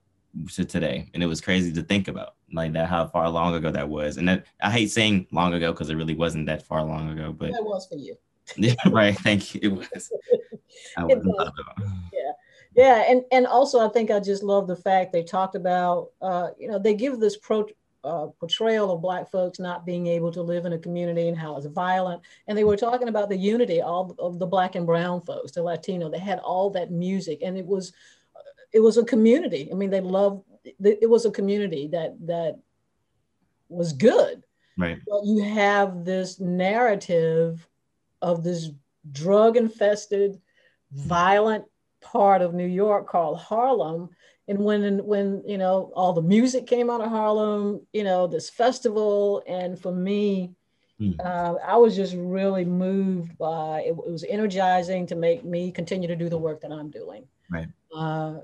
to 0.53 0.65
today, 0.65 1.09
and 1.13 1.21
it 1.21 1.27
was 1.27 1.41
crazy 1.41 1.71
to 1.73 1.81
think 1.81 2.07
about, 2.07 2.35
like 2.53 2.73
that, 2.73 2.87
how 2.87 3.07
far 3.07 3.29
long 3.29 3.53
ago 3.55 3.71
that 3.71 3.87
was. 3.87 4.17
And 4.17 4.27
that 4.27 4.45
I 4.61 4.71
hate 4.71 4.91
saying 4.91 5.27
long 5.31 5.53
ago 5.53 5.71
because 5.71 5.89
it 5.89 5.95
really 5.95 6.15
wasn't 6.15 6.45
that 6.47 6.65
far 6.65 6.83
long 6.83 7.09
ago, 7.09 7.33
but 7.33 7.49
it 7.49 7.55
was 7.59 7.87
for 7.87 7.95
you. 7.95 8.15
Yeah, 8.55 8.75
right. 8.91 9.17
Thank 9.17 9.53
you. 9.55 9.59
It 9.63 9.67
was. 9.69 10.11
it 10.97 11.23
was. 11.23 11.51
Yeah. 12.13 12.31
Yeah, 12.75 13.05
and 13.07 13.23
and 13.31 13.47
also 13.47 13.79
I 13.79 13.89
think 13.89 14.11
I 14.11 14.19
just 14.19 14.43
love 14.43 14.67
the 14.67 14.75
fact 14.75 15.13
they 15.13 15.23
talked 15.23 15.55
about, 15.55 16.11
uh, 16.21 16.49
you 16.59 16.67
know, 16.67 16.77
they 16.77 16.93
give 16.93 17.21
this 17.21 17.37
pro, 17.37 17.65
uh, 18.03 18.27
portrayal 18.37 18.91
of 18.91 19.01
black 19.01 19.31
folks 19.31 19.59
not 19.59 19.85
being 19.85 20.07
able 20.07 20.29
to 20.33 20.41
live 20.41 20.65
in 20.65 20.73
a 20.73 20.77
community 20.77 21.29
and 21.29 21.37
how 21.37 21.55
it's 21.55 21.67
violent, 21.67 22.21
and 22.47 22.57
they 22.57 22.65
were 22.65 22.75
talking 22.75 23.07
about 23.07 23.29
the 23.29 23.37
unity 23.37 23.81
all 23.81 24.13
of 24.19 24.39
the 24.39 24.45
black 24.45 24.75
and 24.75 24.85
brown 24.85 25.21
folks, 25.21 25.53
the 25.53 25.63
Latino. 25.63 26.09
They 26.09 26.19
had 26.19 26.39
all 26.39 26.69
that 26.71 26.91
music, 26.91 27.39
and 27.41 27.57
it 27.57 27.65
was, 27.65 27.93
it 28.73 28.81
was 28.81 28.97
a 28.97 29.05
community. 29.05 29.69
I 29.71 29.75
mean, 29.75 29.89
they 29.89 30.01
loved. 30.01 30.43
It 30.83 31.09
was 31.09 31.25
a 31.25 31.31
community 31.31 31.87
that 31.89 32.15
that 32.27 32.59
was 33.69 33.93
good. 33.93 34.43
Right. 34.77 34.99
But 35.07 35.25
you 35.25 35.43
have 35.43 36.03
this 36.03 36.41
narrative 36.41 37.65
of 38.25 38.43
this 38.43 38.71
drug 39.11 39.55
infested, 39.55 40.41
violent 40.91 41.63
part 42.01 42.41
of 42.41 42.55
New 42.55 42.65
York 42.65 43.07
called 43.07 43.37
Harlem. 43.37 44.09
And 44.47 44.59
when 44.59 45.05
when 45.05 45.43
you 45.45 45.59
know 45.59 45.91
all 45.95 46.13
the 46.13 46.21
music 46.21 46.65
came 46.65 46.89
out 46.89 47.01
of 47.01 47.09
Harlem, 47.09 47.85
you 47.93 48.03
know 48.03 48.25
this 48.27 48.49
festival, 48.49 49.43
and 49.47 49.79
for 49.79 49.91
me, 49.91 50.53
mm. 50.99 51.15
uh, 51.23 51.55
I 51.65 51.77
was 51.77 51.95
just 51.95 52.15
really 52.15 52.65
moved 52.65 53.37
by 53.37 53.81
it, 53.81 53.89
it. 53.89 54.11
was 54.11 54.25
energizing 54.27 55.05
to 55.07 55.15
make 55.15 55.45
me 55.45 55.71
continue 55.71 56.07
to 56.07 56.15
do 56.15 56.29
the 56.29 56.37
work 56.37 56.61
that 56.61 56.71
I'm 56.71 56.89
doing. 56.89 57.27
Right. 57.49 57.67
Uh, 57.95 58.39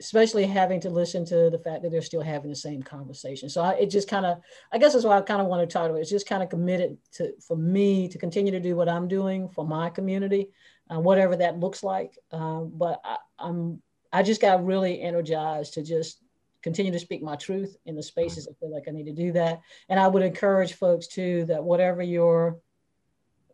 especially 0.00 0.46
having 0.46 0.80
to 0.80 0.90
listen 0.90 1.24
to 1.24 1.50
the 1.50 1.58
fact 1.58 1.82
that 1.82 1.90
they're 1.90 2.00
still 2.02 2.22
having 2.22 2.50
the 2.50 2.56
same 2.56 2.82
conversation. 2.82 3.48
So 3.48 3.62
I, 3.62 3.72
it 3.72 3.90
just 3.90 4.08
kind 4.08 4.24
of, 4.24 4.38
I 4.72 4.78
guess 4.78 4.92
that's 4.92 5.04
why 5.04 5.18
I 5.18 5.20
kind 5.22 5.40
of 5.40 5.48
want 5.48 5.68
to 5.68 5.72
talk 5.72 5.86
about 5.86 5.98
it. 5.98 6.02
It's 6.02 6.10
just 6.10 6.28
kind 6.28 6.42
of 6.42 6.48
committed 6.48 6.96
to, 7.14 7.32
for 7.40 7.56
me 7.56 8.08
to 8.08 8.18
continue 8.18 8.52
to 8.52 8.60
do 8.60 8.76
what 8.76 8.88
I'm 8.88 9.08
doing 9.08 9.48
for 9.48 9.66
my 9.66 9.90
community, 9.90 10.50
uh, 10.88 11.00
whatever 11.00 11.34
that 11.36 11.58
looks 11.58 11.82
like. 11.82 12.16
Um, 12.30 12.70
but 12.74 13.00
I, 13.04 13.16
I'm, 13.38 13.82
I 14.12 14.22
just 14.22 14.40
got 14.40 14.64
really 14.64 15.02
energized 15.02 15.74
to 15.74 15.82
just 15.82 16.22
continue 16.62 16.92
to 16.92 16.98
speak 16.98 17.22
my 17.22 17.36
truth 17.36 17.76
in 17.86 17.96
the 17.96 18.02
spaces 18.02 18.48
I 18.48 18.54
feel 18.58 18.72
like 18.72 18.84
I 18.88 18.92
need 18.92 19.06
to 19.06 19.12
do 19.12 19.32
that. 19.32 19.60
And 19.88 19.98
I 19.98 20.08
would 20.08 20.22
encourage 20.22 20.74
folks 20.74 21.06
too, 21.08 21.44
that 21.46 21.62
whatever 21.62 22.02
your 22.02 22.58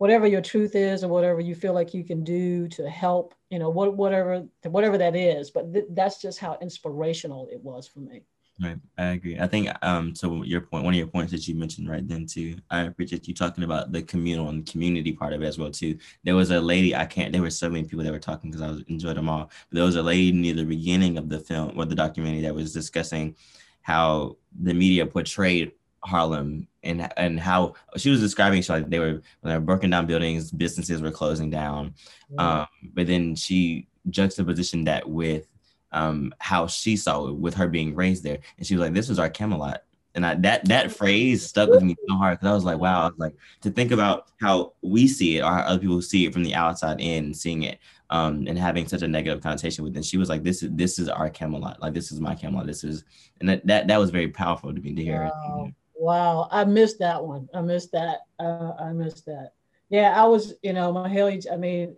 whatever 0.04 0.26
your 0.26 0.42
truth 0.42 0.74
is 0.74 1.02
or 1.02 1.08
whatever 1.08 1.40
you 1.40 1.54
feel 1.54 1.72
like 1.72 1.94
you 1.94 2.04
can 2.04 2.22
do 2.22 2.68
to 2.68 2.86
help 2.90 3.34
you 3.48 3.58
know 3.58 3.70
what, 3.70 3.96
whatever 3.96 4.44
whatever 4.64 4.98
that 4.98 5.16
is 5.16 5.50
but 5.50 5.72
th- 5.72 5.86
that's 5.92 6.20
just 6.20 6.38
how 6.38 6.58
inspirational 6.60 7.48
it 7.50 7.58
was 7.62 7.88
for 7.88 8.00
me 8.00 8.20
Right, 8.62 8.78
I 8.98 9.06
agree. 9.16 9.36
I 9.40 9.48
think 9.48 9.68
um 9.82 10.14
so 10.14 10.44
your 10.44 10.60
point, 10.60 10.84
one 10.84 10.94
of 10.94 10.98
your 10.98 11.08
points 11.08 11.32
that 11.32 11.48
you 11.48 11.56
mentioned 11.56 11.88
right 11.88 12.06
then 12.06 12.24
too. 12.24 12.54
I 12.70 12.82
appreciate 12.82 13.26
you 13.26 13.34
talking 13.34 13.64
about 13.64 13.90
the 13.90 14.02
communal 14.02 14.48
and 14.48 14.64
community 14.64 15.12
part 15.12 15.32
of 15.32 15.42
it 15.42 15.46
as 15.46 15.58
well 15.58 15.72
too. 15.72 15.98
There 16.22 16.36
was 16.36 16.52
a 16.52 16.60
lady 16.60 16.94
I 16.94 17.06
can't. 17.06 17.32
There 17.32 17.42
were 17.42 17.50
so 17.50 17.68
many 17.68 17.84
people 17.88 18.04
that 18.04 18.12
were 18.12 18.28
talking 18.28 18.50
because 18.50 18.62
I 18.62 18.70
was 18.70 18.82
enjoyed 18.82 19.16
them 19.16 19.28
all. 19.28 19.50
But 19.68 19.74
there 19.76 19.84
was 19.84 19.96
a 19.96 20.08
lady 20.12 20.30
near 20.30 20.54
the 20.54 20.64
beginning 20.64 21.18
of 21.18 21.28
the 21.28 21.40
film 21.40 21.76
or 21.76 21.84
the 21.84 21.96
documentary 21.96 22.42
that 22.42 22.54
was 22.54 22.72
discussing 22.72 23.34
how 23.82 24.36
the 24.68 24.72
media 24.72 25.04
portrayed 25.04 25.72
Harlem 26.04 26.68
and 26.82 27.10
and 27.16 27.40
how 27.40 27.74
she 27.96 28.10
was 28.10 28.20
describing 28.20 28.62
she 28.62 28.72
like 28.72 28.88
they 28.88 28.98
were 28.98 29.22
when 29.40 29.52
they 29.52 29.54
were 29.54 29.60
broken 29.60 29.90
down 29.90 30.06
buildings, 30.06 30.50
businesses 30.50 31.00
were 31.02 31.10
closing 31.10 31.50
down. 31.50 31.94
Um, 32.38 32.66
but 32.92 33.06
then 33.06 33.34
she 33.34 33.88
juxtapositioned 34.10 34.84
that 34.86 35.08
with 35.08 35.46
um, 35.92 36.34
how 36.38 36.66
she 36.66 36.96
saw 36.96 37.28
it 37.28 37.36
with 37.36 37.54
her 37.54 37.68
being 37.68 37.94
raised 37.94 38.24
there. 38.24 38.38
And 38.58 38.66
she 38.66 38.74
was 38.74 38.82
like, 38.82 38.94
this 38.94 39.08
was 39.08 39.18
our 39.18 39.30
Camelot. 39.30 39.82
And 40.16 40.24
I, 40.24 40.34
that 40.36 40.66
that 40.66 40.92
phrase 40.92 41.44
stuck 41.44 41.70
with 41.70 41.82
me 41.82 41.96
so 42.08 42.16
hard 42.16 42.38
because 42.38 42.48
I 42.48 42.54
was 42.54 42.64
like, 42.64 42.78
wow, 42.78 43.02
I 43.02 43.04
was 43.06 43.18
like 43.18 43.34
to 43.62 43.70
think 43.70 43.90
about 43.90 44.28
how 44.40 44.74
we 44.80 45.08
see 45.08 45.38
it 45.38 45.40
or 45.42 45.50
how 45.50 45.62
other 45.62 45.80
people 45.80 46.00
see 46.02 46.24
it 46.24 46.32
from 46.32 46.44
the 46.44 46.54
outside 46.54 47.00
in, 47.00 47.34
seeing 47.34 47.64
it 47.64 47.80
um, 48.10 48.46
and 48.46 48.56
having 48.56 48.86
such 48.86 49.02
a 49.02 49.08
negative 49.08 49.42
connotation 49.42 49.82
with 49.82 49.96
it. 49.96 50.04
She 50.04 50.16
was 50.16 50.28
like, 50.28 50.44
this 50.44 50.62
is 50.62 50.70
this 50.72 51.00
is 51.00 51.08
our 51.08 51.28
Camelot, 51.30 51.82
like 51.82 51.94
this 51.94 52.12
is 52.12 52.20
my 52.20 52.36
Camelot. 52.36 52.66
This 52.66 52.84
is, 52.84 53.04
and 53.40 53.48
that 53.48 53.66
that, 53.66 53.88
that 53.88 53.98
was 53.98 54.10
very 54.10 54.28
powerful 54.28 54.72
to 54.72 54.80
me 54.80 54.94
to 54.94 55.02
hear. 55.02 55.24
Wow. 55.24 55.72
Wow, 56.04 56.48
I 56.50 56.66
missed 56.66 56.98
that 56.98 57.24
one. 57.24 57.48
I 57.54 57.62
missed 57.62 57.92
that. 57.92 58.18
Uh, 58.38 58.72
I 58.78 58.92
missed 58.92 59.24
that. 59.24 59.52
Yeah, 59.88 60.12
I 60.22 60.26
was, 60.26 60.52
you 60.62 60.74
know, 60.74 60.92
Mahalia. 60.92 61.50
I 61.50 61.56
mean, 61.56 61.96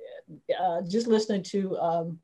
uh, 0.60 0.82
just 0.88 1.08
listening 1.08 1.42
to 1.44 1.76
um, 1.78 2.18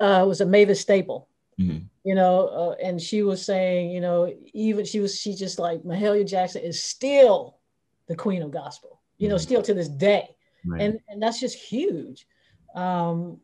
uh, 0.00 0.24
was 0.26 0.40
a 0.40 0.46
Mavis 0.46 0.80
Staple, 0.80 1.28
mm-hmm. 1.60 1.84
you 2.04 2.14
know, 2.14 2.48
uh, 2.48 2.74
and 2.82 3.00
she 3.00 3.22
was 3.22 3.44
saying, 3.44 3.90
you 3.90 4.00
know, 4.00 4.32
even 4.54 4.86
she 4.86 5.00
was, 5.00 5.20
she 5.20 5.34
just 5.34 5.58
like 5.58 5.82
Mahalia 5.82 6.26
Jackson 6.26 6.62
is 6.62 6.82
still 6.82 7.58
the 8.08 8.16
queen 8.16 8.40
of 8.40 8.50
gospel, 8.50 9.02
you 9.18 9.26
mm-hmm. 9.26 9.32
know, 9.32 9.38
still 9.38 9.60
to 9.60 9.74
this 9.74 9.88
day. 9.88 10.34
Right. 10.64 10.80
And, 10.80 11.00
and 11.08 11.22
that's 11.22 11.38
just 11.38 11.56
huge. 11.56 12.26
Um, 12.74 13.40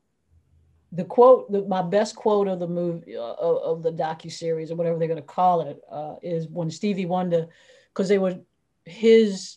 the 0.92 1.04
quote, 1.04 1.50
the, 1.50 1.62
my 1.62 1.82
best 1.82 2.14
quote 2.14 2.49
of 2.49 2.61
the 2.61 2.68
movie, 2.68 3.16
uh, 3.16 3.20
of, 3.20 3.62
of, 3.62 3.82
the 3.82 3.90
docu 3.90 4.30
series 4.30 4.70
or 4.70 4.76
whatever 4.76 4.99
they're 4.99 5.08
going 5.08 5.16
to 5.16 5.22
call 5.26 5.62
it, 5.62 5.80
uh, 5.90 6.16
is 6.22 6.46
when 6.49 6.70
Stevie 6.70 7.06
Wonder, 7.06 7.46
because 7.88 8.08
they 8.08 8.18
were 8.18 8.38
his, 8.84 9.56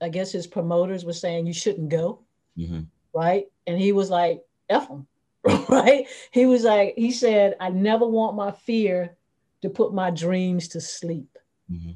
I 0.00 0.08
guess 0.08 0.32
his 0.32 0.46
promoters 0.46 1.04
were 1.04 1.12
saying 1.12 1.46
you 1.46 1.52
shouldn't 1.52 1.90
go, 1.90 2.20
mm-hmm. 2.56 2.80
right? 3.14 3.46
And 3.66 3.78
he 3.78 3.92
was 3.92 4.08
like, 4.08 4.42
"F 4.70 4.88
them, 4.88 5.06
right? 5.68 6.06
He 6.30 6.46
was 6.46 6.64
like, 6.64 6.94
he 6.96 7.12
said, 7.12 7.56
I 7.60 7.68
never 7.68 8.06
want 8.06 8.36
my 8.36 8.50
fear 8.50 9.14
to 9.62 9.70
put 9.70 9.94
my 9.94 10.10
dreams 10.10 10.68
to 10.68 10.80
sleep. 10.80 11.38
Mm-hmm. 11.70 11.92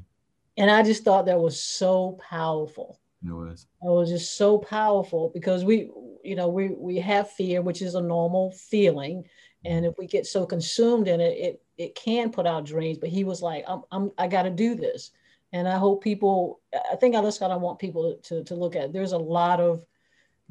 And 0.57 0.71
I 0.71 0.83
just 0.83 1.03
thought 1.03 1.25
that 1.27 1.39
was 1.39 1.61
so 1.61 2.17
powerful. 2.29 2.99
It 3.25 3.31
was. 3.31 3.67
It 3.81 3.89
was 3.89 4.09
just 4.09 4.37
so 4.37 4.57
powerful 4.57 5.29
because 5.33 5.63
we, 5.63 5.89
you 6.27 6.35
know, 6.35 6.47
we 6.47 6.69
we 6.69 6.97
have 6.97 7.31
fear, 7.31 7.61
which 7.61 7.81
is 7.81 7.95
a 7.95 8.01
normal 8.01 8.51
feeling, 8.51 9.23
and 9.65 9.85
if 9.85 9.97
we 9.97 10.07
get 10.07 10.25
so 10.25 10.45
consumed 10.45 11.07
in 11.07 11.21
it, 11.21 11.37
it 11.37 11.61
it 11.77 11.95
can 11.95 12.31
put 12.31 12.45
out 12.45 12.65
dreams. 12.65 12.97
But 12.97 13.09
he 13.09 13.23
was 13.23 13.41
like, 13.41 13.63
I'm, 13.67 13.81
I'm 13.91 14.11
I 14.17 14.27
got 14.27 14.43
to 14.43 14.49
do 14.49 14.75
this, 14.75 15.11
and 15.53 15.67
I 15.67 15.77
hope 15.77 16.03
people. 16.03 16.59
I 16.91 16.95
think 16.95 17.15
I 17.15 17.21
just 17.21 17.39
gotta 17.39 17.57
want 17.57 17.79
people 17.79 18.19
to 18.23 18.43
to 18.43 18.55
look 18.55 18.75
at. 18.75 18.93
There's 18.93 19.13
a 19.13 19.17
lot 19.17 19.59
of 19.59 19.85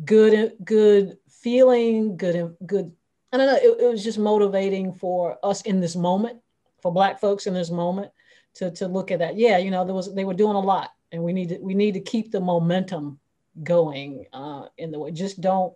good 0.04 0.52
good 0.64 1.16
feeling 1.28 2.16
good 2.16 2.54
good 2.66 2.92
i 3.33 3.37
don't 3.37 3.47
know 3.47 3.56
it, 3.56 3.83
it, 3.83 3.90
was 3.90 4.04
just 4.04 4.18
motivating 4.18 4.92
for 4.92 5.38
us 5.42 5.62
in 5.62 5.80
this 5.80 5.97
moment 5.97 6.38
for 6.83 6.92
black 6.92 7.18
folks 7.18 7.47
in 7.47 7.54
this 7.54 7.71
moment 7.71 8.11
to 8.52 8.71
to 8.73 8.87
look 8.87 9.11
at 9.11 9.21
that 9.21 9.38
yeah 9.38 9.56
you 9.56 9.71
know 9.71 9.85
there 9.85 9.95
was 9.95 10.14
they 10.14 10.25
were 10.25 10.35
doing 10.35 10.54
a 10.54 10.61
lot 10.61 10.90
and 11.12 11.23
we 11.23 11.33
need 11.33 11.49
to 11.49 11.59
we 11.62 11.73
need 11.73 11.95
to 11.95 12.00
keep 12.00 12.30
the 12.30 12.40
momentum 12.40 13.18
going 13.62 14.26
uh 14.32 14.66
in 14.78 14.90
the 14.90 14.98
way 14.98 15.10
just 15.10 15.40
don't 15.40 15.75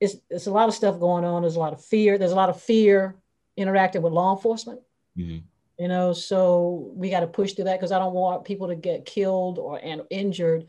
it's 0.00 0.16
it's 0.28 0.46
a 0.46 0.50
lot 0.50 0.68
of 0.68 0.74
stuff 0.74 0.98
going 0.98 1.24
on 1.24 1.42
there's 1.42 1.56
a 1.56 1.60
lot 1.60 1.72
of 1.72 1.84
fear 1.84 2.18
there's 2.18 2.32
a 2.32 2.36
lot 2.36 2.48
of 2.48 2.60
fear 2.60 3.16
interacting 3.56 4.02
with 4.02 4.12
law 4.12 4.34
enforcement 4.34 4.80
mm-hmm. 5.16 5.38
you 5.78 5.88
know 5.88 6.12
so 6.12 6.90
we 6.94 7.10
got 7.10 7.20
to 7.20 7.26
push 7.26 7.52
through 7.52 7.64
that 7.64 7.78
because 7.78 7.92
i 7.92 7.98
don't 7.98 8.14
want 8.14 8.44
people 8.44 8.66
to 8.68 8.74
get 8.74 9.06
killed 9.06 9.58
or 9.58 9.78
and 9.82 10.02
injured 10.10 10.66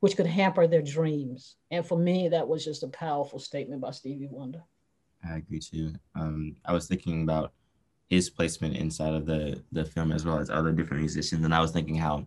which 0.00 0.16
could 0.16 0.26
hamper 0.26 0.66
their 0.66 0.82
dreams. 0.82 1.56
And 1.70 1.86
for 1.86 1.96
me, 1.96 2.28
that 2.28 2.46
was 2.46 2.64
just 2.64 2.82
a 2.82 2.88
powerful 2.88 3.38
statement 3.38 3.80
by 3.80 3.92
Stevie 3.92 4.28
Wonder. 4.30 4.62
I 5.24 5.36
agree 5.36 5.60
too. 5.60 5.92
Um, 6.14 6.56
I 6.64 6.72
was 6.72 6.88
thinking 6.88 7.22
about 7.22 7.52
his 8.08 8.28
placement 8.28 8.76
inside 8.76 9.14
of 9.14 9.26
the 9.26 9.62
the 9.70 9.84
film 9.84 10.10
as 10.10 10.24
well 10.24 10.38
as 10.38 10.50
other 10.50 10.72
different 10.72 11.02
musicians, 11.02 11.44
and 11.44 11.54
I 11.54 11.60
was 11.60 11.70
thinking 11.70 11.94
how, 11.94 12.26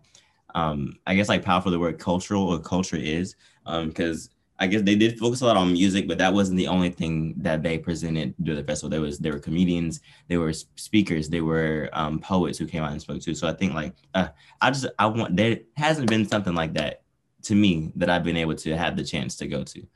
um, 0.54 0.94
I 1.08 1.16
guess 1.16 1.30
like 1.30 1.44
powerful 1.44 1.72
the 1.72 1.80
word 1.80 2.00
cultural 2.00 2.44
or 2.44 2.60
culture 2.60 2.98
is, 2.98 3.36
because 3.66 4.28
um, 4.28 4.34
I 4.60 4.68
guess 4.68 4.82
they 4.82 4.96
did 4.96 5.20
focus 5.20 5.42
a 5.42 5.46
lot 5.46 5.58
on 5.58 5.74
music, 5.74 6.08
but 6.08 6.18
that 6.20 6.34
wasn't 6.34 6.58
the 6.58 6.68
only 6.68 6.90
thing 6.90 7.34
that 7.38 7.64
they 7.64 7.78
presented 7.78 8.36
during 8.42 8.60
the 8.60 8.66
festival. 8.66 8.90
There 8.90 9.02
was 9.02 9.20
there 9.20 9.34
were 9.34 9.40
comedians, 9.40 10.02
there 10.28 10.40
were 10.40 10.54
speakers, 10.54 11.28
there 11.28 11.44
were 11.44 11.90
um, 11.94 12.20
poets 12.20 12.58
who 12.58 12.68
came 12.68 12.84
out 12.84 12.92
and 12.92 13.02
spoke 13.02 13.22
too. 13.22 13.36
So 13.36 13.48
I 13.48 13.54
think 13.54 13.74
like 13.74 13.96
uh, 14.14 14.28
I 14.62 14.70
just 14.70 14.86
I 15.00 15.08
want 15.08 15.36
there 15.36 15.60
hasn't 15.76 16.10
been 16.10 16.28
something 16.28 16.54
like 16.54 16.74
that 16.76 17.02
to 17.44 17.56
me 17.56 17.92
that 17.96 18.10
I've 18.10 18.24
been 18.24 18.38
able 18.38 18.56
to 18.56 18.78
have 18.78 18.96
the 18.96 19.04
chance 19.04 19.36
to 19.38 19.48
go 19.48 19.64
to. 19.64 19.88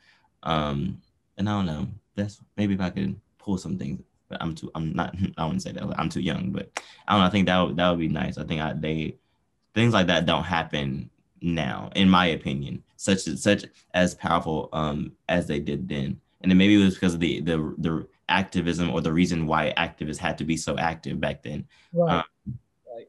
Um, 0.43 1.01
and 1.37 1.47
I 1.47 1.53
don't 1.53 1.65
know. 1.65 1.87
That's 2.15 2.41
maybe 2.57 2.73
if 2.73 2.81
I 2.81 2.89
could 2.89 3.19
pull 3.37 3.57
some 3.57 3.77
things. 3.77 4.01
But 4.27 4.41
I'm 4.41 4.55
too. 4.55 4.71
I'm 4.75 4.93
not. 4.93 5.15
I 5.37 5.45
wouldn't 5.45 5.61
say 5.61 5.71
that. 5.71 5.83
I'm 5.97 6.09
too 6.09 6.21
young. 6.21 6.51
But 6.51 6.71
I 7.07 7.13
don't 7.13 7.21
know. 7.21 7.27
I 7.27 7.29
think 7.29 7.45
that 7.45 7.59
would, 7.59 7.77
that 7.77 7.89
would 7.89 7.99
be 7.99 8.09
nice. 8.09 8.37
I 8.37 8.43
think 8.43 8.59
I, 8.59 8.73
they 8.73 9.15
things 9.77 9.93
like 9.93 10.07
that 10.07 10.25
don't 10.25 10.43
happen 10.43 11.09
now, 11.39 11.91
in 11.95 12.09
my 12.09 12.25
opinion. 12.27 12.83
Such 12.95 13.27
as 13.27 13.43
such 13.43 13.63
as 13.93 14.15
powerful 14.15 14.69
um 14.73 15.11
as 15.29 15.45
they 15.47 15.59
did 15.59 15.87
then. 15.87 16.19
And 16.41 16.51
then 16.51 16.57
maybe 16.57 16.81
it 16.81 16.83
was 16.83 16.95
because 16.95 17.13
of 17.13 17.19
the 17.19 17.41
the 17.41 17.75
the 17.77 18.07
activism 18.27 18.89
or 18.89 19.01
the 19.01 19.13
reason 19.13 19.45
why 19.45 19.73
activists 19.77 20.17
had 20.17 20.37
to 20.39 20.45
be 20.45 20.57
so 20.57 20.77
active 20.79 21.21
back 21.21 21.43
then. 21.43 21.67
Right. 21.93 22.17
Um, 22.17 22.59
right. 22.91 23.07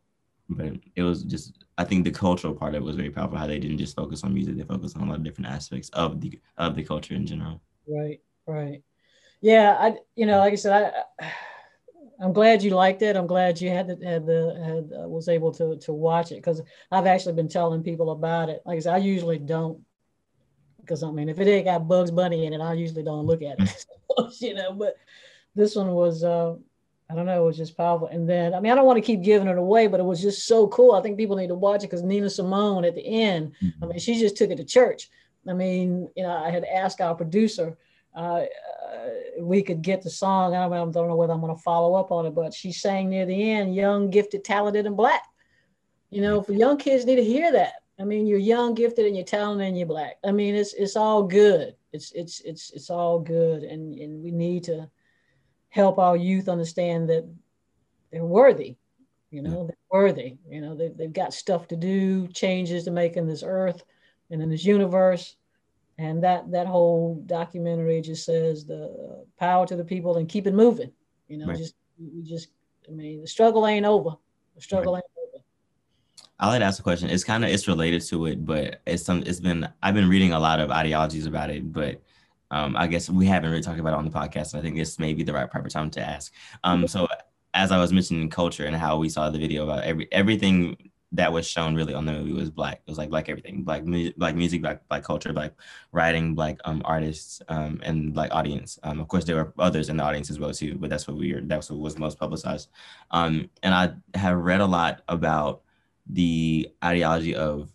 But 0.51 0.75
it 0.95 1.03
was 1.03 1.23
just 1.23 1.65
I 1.79 1.85
think 1.85 2.05
the 2.05 2.11
cultural 2.11 2.55
part 2.55 2.75
of 2.75 2.83
it 2.83 2.85
was 2.85 2.97
very 2.97 3.11
powerful. 3.11 3.39
How 3.39 3.47
they 3.47 3.59
didn't 3.59 3.79
just 3.79 3.97
focus 3.97 4.23
on 4.23 4.35
music; 4.35 4.57
they 4.59 4.65
focused 4.65 4.97
on 4.97 5.05
a 5.05 5.07
lot 5.07 5.17
of 5.17 5.25
different 5.25 5.51
aspects 5.51 5.89
of 5.95 6.21
the 6.21 6.39
of 6.59 6.77
the 6.77 6.85
culture 6.85 7.15
in 7.15 7.27
general. 7.27 7.63
Right, 7.87 8.21
right. 8.47 8.83
Yeah, 9.41 9.75
I 9.81 9.97
you 10.17 10.27
know, 10.27 10.39
like 10.39 10.53
I 10.53 10.57
said, 10.57 10.93
I 11.21 11.33
I'm 12.21 12.33
glad 12.33 12.63
you 12.63 12.71
liked 12.71 13.03
it. 13.03 13.17
I'm 13.17 13.27
glad 13.27 13.61
you 13.61 13.71
had 13.71 13.87
the, 13.87 14.07
had 14.07 14.27
the 14.27 14.61
had 14.65 15.03
uh, 15.05 15.09
was 15.09 15.29
able 15.29 15.53
to 15.53 15.77
to 15.77 15.93
watch 15.93 16.33
it 16.33 16.37
because 16.37 16.61
I've 16.91 17.07
actually 17.07 17.35
been 17.35 17.49
telling 17.49 17.83
people 17.83 18.11
about 18.11 18.49
it. 18.49 18.63
Like 18.67 18.77
I 18.77 18.81
said, 18.81 18.95
I 18.95 18.99
usually 18.99 19.39
don't 19.39 19.81
because 20.81 21.03
I 21.03 21.11
mean, 21.11 21.29
if 21.29 21.39
it 21.39 21.49
ain't 21.49 21.67
got 21.67 21.87
Bugs 21.87 22.11
Bunny 22.11 22.47
in 22.47 22.53
it, 22.53 22.61
I 22.61 22.73
usually 22.73 23.05
don't 23.05 23.27
look 23.27 23.43
at 23.43 23.61
it. 23.61 23.87
you 24.41 24.55
know, 24.55 24.73
but 24.73 24.97
this 25.55 25.77
one 25.77 25.91
was 25.93 26.25
uh, 26.25 26.55
I 27.11 27.15
don't 27.15 27.27
know, 27.27 27.43
it 27.43 27.47
was 27.47 27.57
just 27.57 27.77
powerful. 27.77 28.09
And 28.09 28.29
then, 28.29 28.53
I 28.53 28.61
mean, 28.61 28.71
I 28.71 28.75
don't 28.75 28.85
want 28.85 28.99
to 28.99 29.07
keep 29.07 29.23
giving 29.23 29.49
it 29.49 29.57
away, 29.57 29.87
but 29.87 30.01
it 30.01 30.05
was 30.05 30.21
just 30.21 30.47
so 30.47 30.67
cool. 30.69 30.93
I 30.93 31.01
think 31.01 31.17
people 31.17 31.37
need 31.37 31.49
to 31.49 31.55
watch 31.55 31.83
it 31.83 31.91
because 31.91 32.03
Nina 32.03 32.29
Simone 32.29 32.85
at 32.85 32.95
the 32.95 33.07
end, 33.07 33.53
mm-hmm. 33.63 33.85
I 33.85 33.87
mean, 33.87 33.99
she 33.99 34.19
just 34.19 34.37
took 34.37 34.51
it 34.51 34.57
to 34.57 34.65
church. 34.65 35.09
I 35.49 35.55
mean, 35.55 36.09
you 36.15 36.23
know, 36.23 36.37
I 36.37 36.51
had 36.51 36.65
asked 36.65 37.01
our 37.01 37.15
producer 37.15 37.79
uh, 38.15 38.45
uh, 38.49 39.09
we 39.41 39.63
could 39.63 39.83
get 39.83 40.03
the 40.03 40.11
song. 40.11 40.55
I 40.55 40.69
don't, 40.69 40.95
know 40.95 41.17
whether 41.17 41.33
I'm 41.33 41.41
going 41.41 41.55
to 41.55 41.63
follow 41.63 41.95
up 41.95 42.11
on 42.11 42.27
it, 42.27 42.35
but 42.35 42.55
she 42.55 42.73
sang 42.73 43.09
near 43.11 43.27
the 43.27 43.51
end, 43.51 43.75
young, 43.75 44.11
gifted, 44.11 44.45
talented, 44.45 44.87
and 44.87 44.97
black. 44.97 45.23
You 46.11 46.23
know, 46.23 46.43
for 46.43 46.53
young 46.53 46.79
kids 46.79 47.05
need 47.05 47.17
to 47.17 47.25
hear 47.25 47.53
that. 47.53 47.75
I 48.01 48.05
mean, 48.05 48.27
you're 48.27 48.39
young, 48.39 48.75
gifted, 48.75 49.07
and 49.07 49.17
you're 49.17 49.25
talented, 49.25 49.69
and 49.69 49.77
you're 49.77 49.87
black. 49.87 50.19
I 50.25 50.33
mean, 50.33 50.55
it's 50.55 50.73
it's 50.75 50.97
all 50.97 51.23
good. 51.23 51.75
It's 51.93 52.13
it's 52.13 52.41
it's 52.41 52.71
it's 52.71 52.91
all 52.91 53.19
good, 53.19 53.63
and 53.63 53.99
and 53.99 54.23
we 54.23 54.31
need 54.31 54.65
to 54.65 54.89
help 55.69 55.99
our 55.99 56.17
youth 56.17 56.49
understand 56.49 57.11
that 57.11 57.29
they're 58.11 58.25
worthy 58.25 58.77
you 59.31 59.43
know 59.43 59.67
they're 59.67 59.77
worthy 59.91 60.37
you 60.49 60.61
know 60.61 60.75
they, 60.75 60.89
they've 60.89 61.13
got 61.13 61.35
stuff 61.35 61.69
to 61.69 61.77
do 61.77 62.27
changes 62.29 62.85
to 62.85 62.91
make 62.91 63.17
in 63.17 63.27
this 63.27 63.43
earth 63.45 63.83
and 64.31 64.43
in 64.43 64.49
this 64.49 64.65
universe 64.65 65.37
and 65.99 66.23
that 66.23 66.51
that 66.51 66.67
whole 66.67 67.23
documentary 67.27 68.01
just 68.01 68.25
says 68.25 68.65
the 68.65 69.25
power 69.39 69.67
to 69.67 69.77
the 69.77 69.85
people 69.85 70.17
and 70.17 70.29
keep 70.29 70.47
it 70.47 70.55
moving 70.55 70.93
you 71.29 71.37
know 71.37 71.47
right. 71.47 71.59
just 71.59 71.75
we 71.99 72.23
just 72.23 72.49
i 72.89 72.93
mean 72.93 73.21
the 73.21 73.27
struggle 73.27 73.67
ain't 73.67 73.87
over 73.87 74.17
the 74.55 74.61
struggle 74.61 74.95
right. 74.95 75.03
ain't 75.05 75.35
over 75.35 75.45
i 76.39 76.49
like 76.49 76.61
to 76.61 76.65
ask 76.65 76.81
a 76.81 76.83
question 76.83 77.11
it's 77.11 77.25
kind 77.25 77.45
of 77.45 77.51
it's 77.51 77.69
related 77.69 78.01
to 78.01 78.27
it 78.27 78.45
but 78.45 78.81
it's 78.87 79.03
some 79.03 79.23
it's 79.27 79.41
been 79.41 79.69
i've 79.83 79.95
been 79.95 80.09
reading 80.09 80.33
a 80.33 80.39
lot 80.39 80.61
of 80.61 80.71
ideologies 80.71 81.27
about 81.27 81.51
it 81.51 81.73
but 81.73 82.01
um, 82.51 82.77
I 82.77 82.87
guess 82.87 83.11
we 83.11 83.27
haven't 83.27 83.51
really 83.51 83.63
talked 83.63 83.79
about 83.79 83.93
it 83.93 83.99
on 83.99 84.05
the 84.05 84.11
podcast. 84.11 84.49
So 84.49 84.59
I 84.59 84.63
think 84.63 84.77
this 84.77 84.99
may 84.99 85.13
be 85.13 85.23
the 85.23 85.33
right 85.33 85.51
proper 85.51 85.69
time 85.69 85.91
to 85.91 86.01
ask. 86.01 86.33
Um, 86.65 86.89
so 86.89 87.07
as 87.55 87.73
I 87.73 87.79
was 87.79 87.93
mentioning 87.93 88.31
culture 88.31 88.65
and 88.65 88.77
how 88.77 88.99
we 88.99 89.09
saw 89.09 89.31
the 89.31 89.39
video 89.39 89.65
about 89.65 89.85
every 89.85 90.09
everything 90.13 90.88
that 91.13 91.33
was 91.33 91.49
shown 91.49 91.75
really 91.75 91.95
on 91.95 92.05
the 92.05 92.13
movie 92.13 92.33
was 92.33 92.51
black. 92.51 92.83
It 92.87 92.91
was 92.91 92.99
like 92.99 93.09
black 93.09 93.29
everything, 93.29 93.63
black 93.63 93.85
mu- 93.85 94.13
black 94.17 94.35
music, 94.35 94.61
black 94.61 94.87
black 94.89 95.03
culture, 95.03 95.33
black 95.33 95.53
writing, 95.93 96.35
black 96.35 96.59
um 96.65 96.83
artists, 96.85 97.41
um 97.49 97.81
and 97.83 98.13
black 98.13 98.35
audience. 98.35 98.79
Um, 98.83 99.01
of 99.01 99.09
course 99.09 99.25
there 99.25 99.37
were 99.37 99.53
others 99.59 99.89
in 99.89 99.97
the 99.97 100.03
audience 100.03 100.31
as 100.31 100.39
well 100.39 100.53
too, 100.53 100.77
but 100.77 100.91
that's 100.91 101.09
what 101.09 101.17
we 101.17 101.33
were. 101.33 101.41
That's 101.41 101.71
what 101.71 101.81
was 101.81 101.99
most 101.99 102.19
publicized. 102.19 102.69
Um, 103.11 103.49
and 103.63 103.75
I 103.75 103.93
have 104.19 104.37
read 104.37 104.61
a 104.61 104.67
lot 104.67 105.03
about 105.09 105.63
the 106.07 106.69
ideology 106.85 107.35
of. 107.35 107.73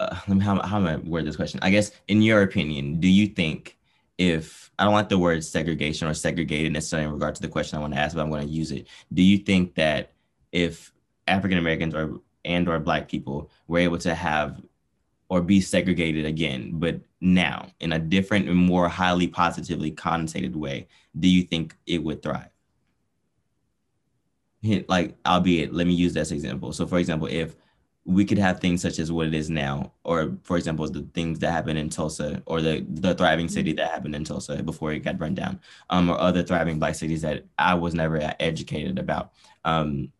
Uh, 0.00 0.16
let 0.28 0.36
me 0.36 0.44
how 0.44 0.62
how 0.62 0.76
am 0.76 0.86
I 0.86 0.96
word 0.96 1.26
this 1.26 1.34
question? 1.34 1.58
I 1.60 1.70
guess 1.70 1.90
in 2.06 2.22
your 2.22 2.42
opinion, 2.42 3.00
do 3.00 3.08
you 3.08 3.26
think 3.26 3.76
if 4.16 4.70
I 4.78 4.84
don't 4.84 4.92
like 4.92 5.08
the 5.08 5.18
word 5.18 5.44
segregation 5.44 6.06
or 6.06 6.14
segregated 6.14 6.72
necessarily 6.72 7.06
in 7.06 7.12
regard 7.12 7.34
to 7.34 7.42
the 7.42 7.48
question 7.48 7.78
I 7.78 7.80
want 7.80 7.94
to 7.94 8.00
ask, 8.00 8.14
but 8.14 8.22
I'm 8.22 8.30
going 8.30 8.46
to 8.46 8.52
use 8.52 8.70
it. 8.70 8.86
Do 9.12 9.22
you 9.22 9.38
think 9.38 9.74
that 9.74 10.12
if 10.52 10.92
African 11.28 11.58
Americans 11.58 11.94
or 11.94 12.20
and 12.44 12.68
or 12.68 12.78
black 12.78 13.08
people 13.08 13.50
were 13.66 13.78
able 13.78 13.98
to 13.98 14.14
have 14.14 14.60
or 15.28 15.42
be 15.42 15.60
segregated 15.60 16.24
again, 16.24 16.70
but 16.74 17.00
now 17.20 17.66
in 17.80 17.92
a 17.92 17.98
different 17.98 18.48
and 18.48 18.56
more 18.56 18.88
highly 18.88 19.28
positively 19.28 19.90
connotated 19.90 20.56
way, 20.56 20.88
do 21.18 21.28
you 21.28 21.42
think 21.42 21.76
it 21.86 22.02
would 22.02 22.22
thrive? 22.22 22.48
Like, 24.88 25.16
albeit, 25.26 25.74
let 25.74 25.86
me 25.86 25.92
use 25.92 26.14
this 26.14 26.30
example. 26.30 26.72
So, 26.72 26.86
for 26.86 26.98
example, 26.98 27.28
if 27.30 27.54
we 28.04 28.24
could 28.24 28.38
have 28.38 28.58
things 28.58 28.80
such 28.80 28.98
as 28.98 29.12
what 29.12 29.26
it 29.26 29.34
is 29.34 29.50
now, 29.50 29.92
or 30.02 30.36
for 30.42 30.56
example, 30.56 30.88
the 30.88 31.06
things 31.12 31.38
that 31.40 31.52
happened 31.52 31.78
in 31.78 31.90
Tulsa, 31.90 32.42
or 32.46 32.62
the 32.62 32.84
the 32.88 33.14
thriving 33.14 33.48
city 33.48 33.74
that 33.74 33.90
happened 33.90 34.14
in 34.14 34.24
Tulsa 34.24 34.62
before 34.62 34.92
it 34.92 35.00
got 35.00 35.18
burned 35.18 35.36
down, 35.36 35.60
um, 35.90 36.08
or 36.08 36.18
other 36.18 36.42
thriving 36.42 36.78
black 36.78 36.94
cities 36.94 37.20
that 37.22 37.44
I 37.58 37.74
was 37.74 37.94
never 37.94 38.34
educated 38.40 38.98
about. 38.98 39.32
Um, 39.64 40.10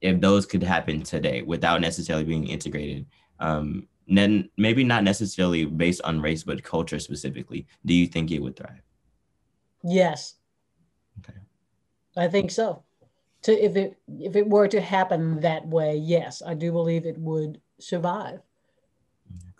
if 0.00 0.20
those 0.20 0.46
could 0.46 0.62
happen 0.62 1.02
today 1.02 1.42
without 1.42 1.80
necessarily 1.80 2.24
being 2.24 2.46
integrated, 2.46 3.06
um, 3.40 3.88
then 4.08 4.48
maybe 4.56 4.84
not 4.84 5.02
necessarily 5.02 5.64
based 5.64 6.00
on 6.02 6.20
race, 6.20 6.42
but 6.44 6.62
culture 6.62 6.98
specifically, 6.98 7.66
do 7.84 7.94
you 7.94 8.06
think 8.06 8.30
it 8.30 8.38
would 8.38 8.56
thrive? 8.56 8.82
Yes. 9.82 10.34
Okay. 11.20 11.38
I 12.16 12.28
think 12.28 12.50
so. 12.50 12.82
To 13.42 13.52
if 13.52 13.76
it 13.76 13.98
if 14.18 14.34
it 14.36 14.48
were 14.48 14.68
to 14.68 14.80
happen 14.80 15.40
that 15.40 15.66
way, 15.66 15.96
yes, 15.96 16.42
I 16.44 16.54
do 16.54 16.72
believe 16.72 17.06
it 17.06 17.18
would 17.18 17.60
survive. 17.78 18.40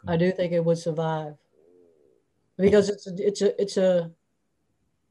I 0.09 0.17
do 0.17 0.33
think 0.33 0.53
it 0.53 0.65
would 0.65 0.79
survive 0.79 1.35
because 2.57 2.89
it's 2.89 3.07
a, 3.07 3.27
it's 3.27 3.43
a 3.43 3.63
it's 3.63 3.77
a 3.77 4.11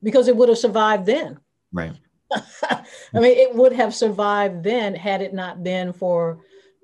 because 0.01 0.27
it 0.27 0.35
would 0.35 0.49
have 0.49 0.57
survived 0.57 1.05
then. 1.05 1.39
Right. 1.71 1.93
I 2.31 3.19
mean, 3.19 3.37
it 3.37 3.53
would 3.53 3.73
have 3.73 3.93
survived 3.93 4.63
then 4.63 4.95
had 4.95 5.21
it 5.21 5.33
not 5.33 5.63
been 5.63 5.93
for 5.93 6.39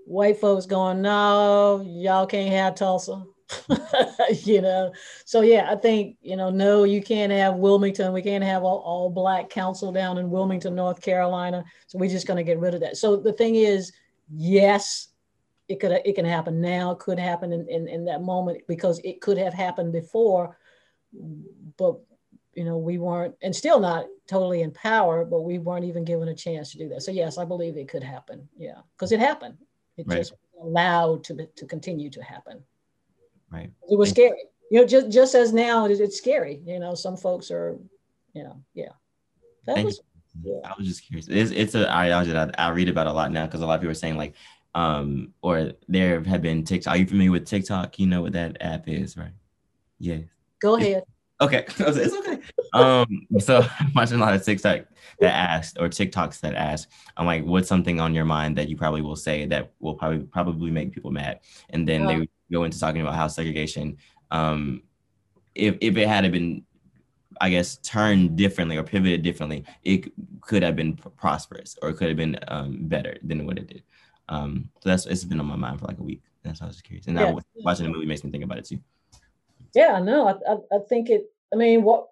white 0.05 0.39
folks 0.39 0.65
going, 0.65 1.01
no, 1.01 1.83
y'all 1.87 2.27
can't 2.27 2.53
have 2.53 2.75
Tulsa. 2.75 3.23
you 4.43 4.61
know, 4.61 4.93
so 5.25 5.41
yeah, 5.41 5.69
I 5.69 5.75
think, 5.75 6.17
you 6.21 6.37
know, 6.37 6.49
no, 6.49 6.83
you 6.83 7.01
can't 7.01 7.31
have 7.31 7.55
Wilmington. 7.55 8.13
We 8.13 8.21
can't 8.21 8.43
have 8.43 8.63
all, 8.63 8.79
all 8.79 9.09
black 9.09 9.49
council 9.49 9.91
down 9.91 10.17
in 10.17 10.29
Wilmington, 10.29 10.75
North 10.75 11.01
Carolina. 11.01 11.63
So 11.87 11.97
we're 11.97 12.09
just 12.09 12.27
going 12.27 12.37
to 12.37 12.43
get 12.43 12.59
rid 12.59 12.73
of 12.73 12.81
that. 12.81 12.97
So 12.97 13.17
the 13.17 13.33
thing 13.33 13.55
is, 13.55 13.91
yes, 14.33 15.09
it 15.67 15.79
could 15.79 15.91
it 15.91 16.15
can 16.15 16.25
happen 16.25 16.59
now, 16.59 16.91
it 16.91 16.99
could 16.99 17.19
happen 17.19 17.53
in, 17.53 17.67
in, 17.69 17.87
in 17.87 18.05
that 18.05 18.21
moment 18.21 18.61
because 18.67 18.99
it 19.03 19.21
could 19.21 19.37
have 19.37 19.53
happened 19.53 19.93
before. 19.93 20.57
But 21.77 21.99
you 22.53 22.63
know, 22.65 22.77
we 22.77 22.97
weren't, 22.97 23.35
and 23.41 23.55
still 23.55 23.79
not 23.79 24.05
totally 24.27 24.61
in 24.61 24.71
power, 24.71 25.23
but 25.25 25.41
we 25.41 25.57
weren't 25.57 25.85
even 25.85 26.03
given 26.03 26.27
a 26.27 26.35
chance 26.35 26.71
to 26.71 26.77
do 26.77 26.89
that. 26.89 27.01
So 27.01 27.11
yes, 27.11 27.37
I 27.37 27.45
believe 27.45 27.77
it 27.77 27.87
could 27.87 28.03
happen. 28.03 28.47
Yeah, 28.57 28.79
because 28.95 29.11
it 29.11 29.19
happened. 29.19 29.57
It 29.97 30.07
right. 30.07 30.17
just 30.17 30.33
allowed 30.61 31.23
to 31.25 31.45
to 31.45 31.65
continue 31.65 32.09
to 32.09 32.23
happen. 32.23 32.63
Right. 33.51 33.71
It 33.89 33.97
was 33.97 34.09
scary. 34.09 34.43
You 34.69 34.81
know, 34.81 34.87
just 34.87 35.11
just 35.11 35.35
as 35.35 35.53
now 35.53 35.85
it's 35.85 36.17
scary. 36.17 36.61
You 36.65 36.79
know, 36.79 36.95
some 36.95 37.17
folks 37.17 37.51
are, 37.51 37.77
you 38.33 38.43
know, 38.43 38.61
yeah. 38.73 38.93
That 39.65 39.83
was. 39.83 40.01
Yeah. 40.41 40.59
I 40.63 40.73
was 40.77 40.87
just 40.87 41.05
curious. 41.05 41.27
It's 41.27 41.51
it's 41.51 41.75
an 41.75 41.85
ideology 41.85 42.31
that 42.31 42.57
I, 42.57 42.67
I 42.67 42.69
read 42.69 42.87
about 42.87 43.07
a 43.07 43.11
lot 43.11 43.33
now 43.33 43.45
because 43.45 43.61
a 43.61 43.65
lot 43.65 43.75
of 43.75 43.81
people 43.81 43.91
are 43.91 43.95
saying 43.95 44.15
like, 44.15 44.33
um, 44.73 45.33
or 45.41 45.73
there 45.89 46.23
have 46.23 46.41
been 46.41 46.63
TikTok. 46.63 46.93
Are 46.93 46.97
you 46.97 47.05
familiar 47.05 47.31
with 47.31 47.45
TikTok? 47.45 47.99
You 47.99 48.07
know 48.07 48.21
what 48.21 48.31
that 48.33 48.55
app 48.61 48.87
is, 48.87 49.17
right? 49.17 49.33
Yes. 49.99 50.23
Go 50.61 50.77
ahead. 50.77 51.03
Okay, 51.41 51.65
it's 51.79 52.15
okay. 52.15 52.39
Um, 52.73 53.27
so 53.39 53.65
I'm 53.79 53.91
watching 53.93 54.17
a 54.17 54.19
lot 54.19 54.33
of 54.33 54.45
TikTok 54.45 54.85
that 55.19 55.33
asked 55.33 55.77
or 55.79 55.89
TikToks 55.89 56.39
that 56.41 56.53
ask, 56.55 56.89
I'm 57.17 57.25
like, 57.25 57.43
what's 57.43 57.67
something 57.67 57.99
on 57.99 58.13
your 58.13 58.25
mind 58.25 58.57
that 58.57 58.69
you 58.69 58.77
probably 58.77 59.01
will 59.01 59.15
say 59.15 59.45
that 59.47 59.73
will 59.79 59.95
probably 59.95 60.19
probably 60.19 60.71
make 60.71 60.91
people 60.91 61.11
mad? 61.11 61.39
And 61.71 61.87
then 61.87 62.05
they 62.05 62.29
go 62.51 62.63
into 62.63 62.79
talking 62.79 63.01
about 63.01 63.15
how 63.15 63.27
segregation, 63.27 63.97
um, 64.29 64.83
if 65.55 65.75
if 65.81 65.97
it 65.97 66.07
had 66.07 66.31
been, 66.31 66.63
I 67.41 67.49
guess, 67.49 67.77
turned 67.77 68.35
differently 68.35 68.77
or 68.77 68.83
pivoted 68.83 69.23
differently, 69.23 69.65
it 69.83 70.11
could 70.41 70.61
have 70.61 70.75
been 70.75 70.95
prosperous 70.95 71.75
or 71.81 71.89
it 71.89 71.97
could 71.97 72.07
have 72.07 72.17
been 72.17 72.37
um, 72.47 72.77
better 72.87 73.17
than 73.23 73.47
what 73.47 73.57
it 73.57 73.67
did. 73.67 73.83
Um, 74.29 74.69
so 74.81 74.89
that's 74.89 75.07
it's 75.07 75.23
been 75.23 75.39
on 75.39 75.47
my 75.47 75.55
mind 75.55 75.79
for 75.79 75.87
like 75.87 75.97
a 75.97 76.03
week. 76.03 76.21
That's 76.43 76.61
why 76.61 76.67
I 76.67 76.69
was 76.69 76.81
curious. 76.81 77.07
And 77.07 77.17
yeah. 77.17 77.31
now 77.31 77.39
watching 77.55 77.87
the 77.87 77.91
movie 77.91 78.05
makes 78.05 78.23
me 78.23 78.31
think 78.31 78.43
about 78.43 78.59
it 78.59 78.65
too. 78.65 78.79
Yeah, 79.73 79.99
no, 79.99 80.27
I, 80.27 80.51
I, 80.51 80.55
I 80.75 80.79
think 80.89 81.09
it. 81.09 81.23
I 81.53 81.57
mean, 81.57 81.83
what 81.83 82.07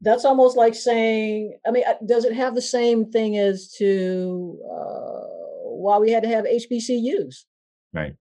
that's 0.00 0.24
almost 0.24 0.56
like 0.56 0.74
saying. 0.74 1.56
I 1.66 1.70
mean, 1.70 1.84
uh, 1.86 1.94
does 2.04 2.24
it 2.24 2.34
have 2.34 2.54
the 2.54 2.62
same 2.62 3.10
thing 3.10 3.38
as 3.38 3.72
to 3.78 4.58
uh, 4.64 5.26
why 5.64 5.98
we 5.98 6.10
had 6.10 6.22
to 6.22 6.28
have 6.28 6.44
HBCUs? 6.44 7.44
Right. 7.92 8.14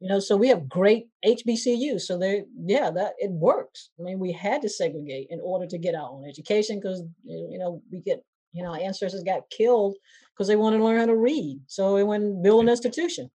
You 0.00 0.08
know, 0.08 0.18
so 0.18 0.36
we 0.36 0.48
have 0.48 0.68
great 0.68 1.08
HBCUs. 1.26 2.02
So 2.02 2.18
they, 2.18 2.44
yeah, 2.58 2.90
that 2.90 3.12
it 3.18 3.30
works. 3.30 3.90
I 3.98 4.02
mean, 4.02 4.18
we 4.18 4.32
had 4.32 4.62
to 4.62 4.68
segregate 4.68 5.26
in 5.30 5.40
order 5.42 5.66
to 5.66 5.78
get 5.78 5.94
our 5.94 6.08
own 6.08 6.26
education 6.26 6.80
because 6.80 7.02
you 7.24 7.58
know 7.58 7.82
we 7.90 8.00
get 8.00 8.22
you 8.52 8.62
know 8.62 8.74
ancestors 8.74 9.22
got 9.22 9.50
killed 9.50 9.96
because 10.32 10.48
they 10.48 10.56
wanted 10.56 10.78
to 10.78 10.84
learn 10.84 10.98
how 10.98 11.06
to 11.06 11.16
read. 11.16 11.60
So 11.66 11.94
we 11.94 12.02
went 12.02 12.24
and 12.24 12.42
build 12.42 12.62
an 12.62 12.70
institution. 12.70 13.30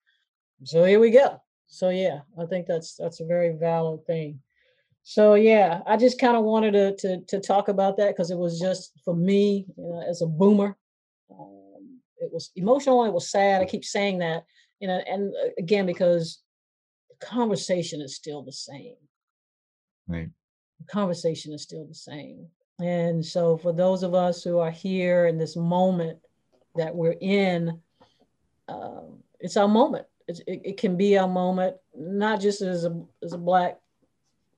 So 0.65 0.85
here 0.85 1.01
we 1.01 1.11
go. 1.11 1.41
So 1.67 1.89
yeah, 1.89 2.21
I 2.41 2.47
think 2.47 2.67
that's 2.67 2.97
that's 2.97 3.21
a 3.21 3.27
very 3.27 3.57
valid 3.59 4.07
thing. 4.07 4.41
So 5.05 5.35
yeah, 5.35 5.81
I 5.87 5.97
just 5.97 6.21
kind 6.21 6.37
of 6.37 6.45
wanted 6.45 6.73
to, 6.73 6.97
to, 6.97 7.21
to 7.27 7.41
talk 7.41 7.69
about 7.69 7.97
that 7.97 8.09
because 8.09 8.31
it 8.31 8.39
was 8.39 8.61
just 8.61 8.93
for 9.05 9.15
me 9.15 9.67
you 9.77 9.85
know, 9.85 10.05
as 10.09 10.23
a 10.23 10.27
boomer. 10.27 10.77
Um, 11.31 12.01
it 12.19 12.33
was 12.33 12.51
emotional. 12.55 13.05
It 13.05 13.13
was 13.13 13.31
sad. 13.31 13.63
I 13.63 13.65
keep 13.65 13.85
saying 13.85 14.19
that, 14.19 14.45
you 14.81 14.89
know, 14.89 15.01
and 15.09 15.33
uh, 15.35 15.49
again 15.59 15.87
because 15.87 16.41
the 17.11 17.27
conversation 17.27 18.01
is 18.01 18.15
still 18.15 18.43
the 18.43 18.53
same. 18.53 18.95
Right. 20.07 20.31
The 20.79 20.87
conversation 20.87 21.53
is 21.53 21.63
still 21.63 21.87
the 21.87 21.95
same. 21.95 22.47
And 22.81 23.25
so 23.25 23.57
for 23.57 23.73
those 23.73 24.03
of 24.03 24.15
us 24.15 24.43
who 24.43 24.59
are 24.59 24.71
here 24.71 25.27
in 25.27 25.37
this 25.37 25.57
moment 25.57 26.19
that 26.77 26.95
we're 26.95 27.17
in, 27.21 27.81
uh, 28.69 29.03
it's 29.41 29.57
our 29.57 29.69
moment. 29.69 30.07
It's, 30.29 30.41
it, 30.47 30.61
it 30.65 30.77
can 30.79 30.97
be 30.97 31.19
our 31.19 31.29
moment, 31.29 31.77
not 31.97 32.41
just 32.41 32.63
as 32.63 32.85
a 32.85 33.03
as 33.23 33.33
a 33.33 33.39
black 33.39 33.79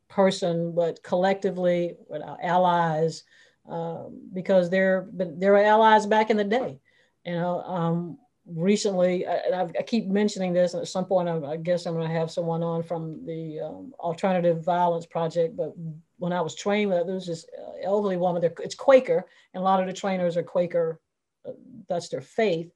person, 0.09 0.75
but 0.75 1.03
collectively 1.03 1.97
with 2.09 2.23
our 2.23 2.38
allies, 2.43 3.25
um, 3.69 4.21
because 4.33 4.71
they're 4.71 5.09
there 5.12 5.53
were 5.53 5.59
allies 5.59 6.07
back 6.07 6.31
in 6.31 6.37
the 6.37 6.45
day. 6.45 6.79
You 7.25 7.33
know, 7.35 7.61
um, 7.62 8.19
recently, 8.47 9.27
I, 9.27 9.62
I, 9.62 9.83
keep 9.83 10.07
mentioning 10.07 10.53
this, 10.53 10.75
and 10.75 10.83
at 10.83 10.88
some 10.88 11.07
point, 11.07 11.29
I, 11.29 11.38
I 11.38 11.57
guess 11.57 11.87
I'm 11.87 11.95
going 11.95 12.09
to 12.09 12.14
have 12.14 12.31
someone 12.31 12.62
on 12.62 12.83
from 12.83 13.25
the 13.25 13.61
um, 13.61 13.95
Alternative 13.99 14.62
Violence 14.62 15.07
Project. 15.07 15.57
But 15.57 15.73
when 16.19 16.33
I 16.33 16.43
was 16.43 16.55
trained, 16.55 16.93
there 16.93 17.05
was 17.05 17.27
this 17.27 17.47
uh, 17.59 17.73
elderly 17.83 18.19
woman. 18.19 18.43
There, 18.43 18.53
It's 18.61 18.75
Quaker, 18.75 19.27
and 19.55 19.61
a 19.61 19.64
lot 19.64 19.81
of 19.81 19.87
the 19.87 19.93
trainers 19.93 20.37
are 20.37 20.43
Quaker. 20.43 21.01
Uh, 21.47 21.53
that's 21.88 22.09
their 22.09 22.23
faith 22.23 22.71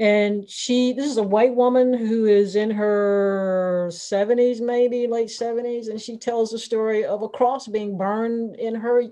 and 0.00 0.48
she 0.48 0.94
this 0.94 1.04
is 1.04 1.18
a 1.18 1.22
white 1.22 1.54
woman 1.54 1.92
who 1.92 2.24
is 2.24 2.56
in 2.56 2.70
her 2.70 3.79
70s 3.90 4.60
maybe 4.60 5.06
late 5.06 5.28
70s 5.28 5.88
and 5.88 6.00
she 6.00 6.16
tells 6.16 6.50
the 6.50 6.58
story 6.58 7.04
of 7.04 7.22
a 7.22 7.28
cross 7.28 7.66
being 7.68 7.96
burned 7.96 8.56
in 8.56 8.74
her 8.74 9.04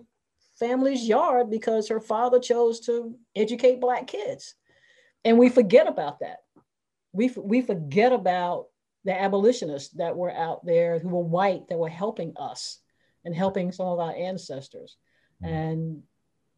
family's 0.59 1.07
yard 1.07 1.51
because 1.51 1.89
her 1.89 2.01
father 2.01 2.41
chose 2.41 2.81
to 2.81 3.15
educate 3.37 3.81
black 3.81 4.07
kids. 4.07 4.55
And 5.25 5.39
we 5.39 5.49
forget 5.49 5.87
about 5.87 6.21
that. 6.21 6.39
We, 7.13 7.31
we 7.37 7.63
forget 7.63 8.13
about 8.13 8.67
the 9.05 9.19
abolitionists 9.19 9.95
that 9.95 10.17
were 10.17 10.33
out 10.33 10.65
there 10.67 10.99
who 10.99 11.09
were 11.09 11.23
white 11.23 11.69
that 11.69 11.79
were 11.79 11.89
helping 11.89 12.35
us 12.37 12.79
and 13.25 13.35
helping 13.35 13.73
some 13.73 13.87
of 13.87 13.99
our 13.99 14.15
ancestors. 14.15 14.97
Mm-hmm. 15.43 15.55
and 15.55 16.03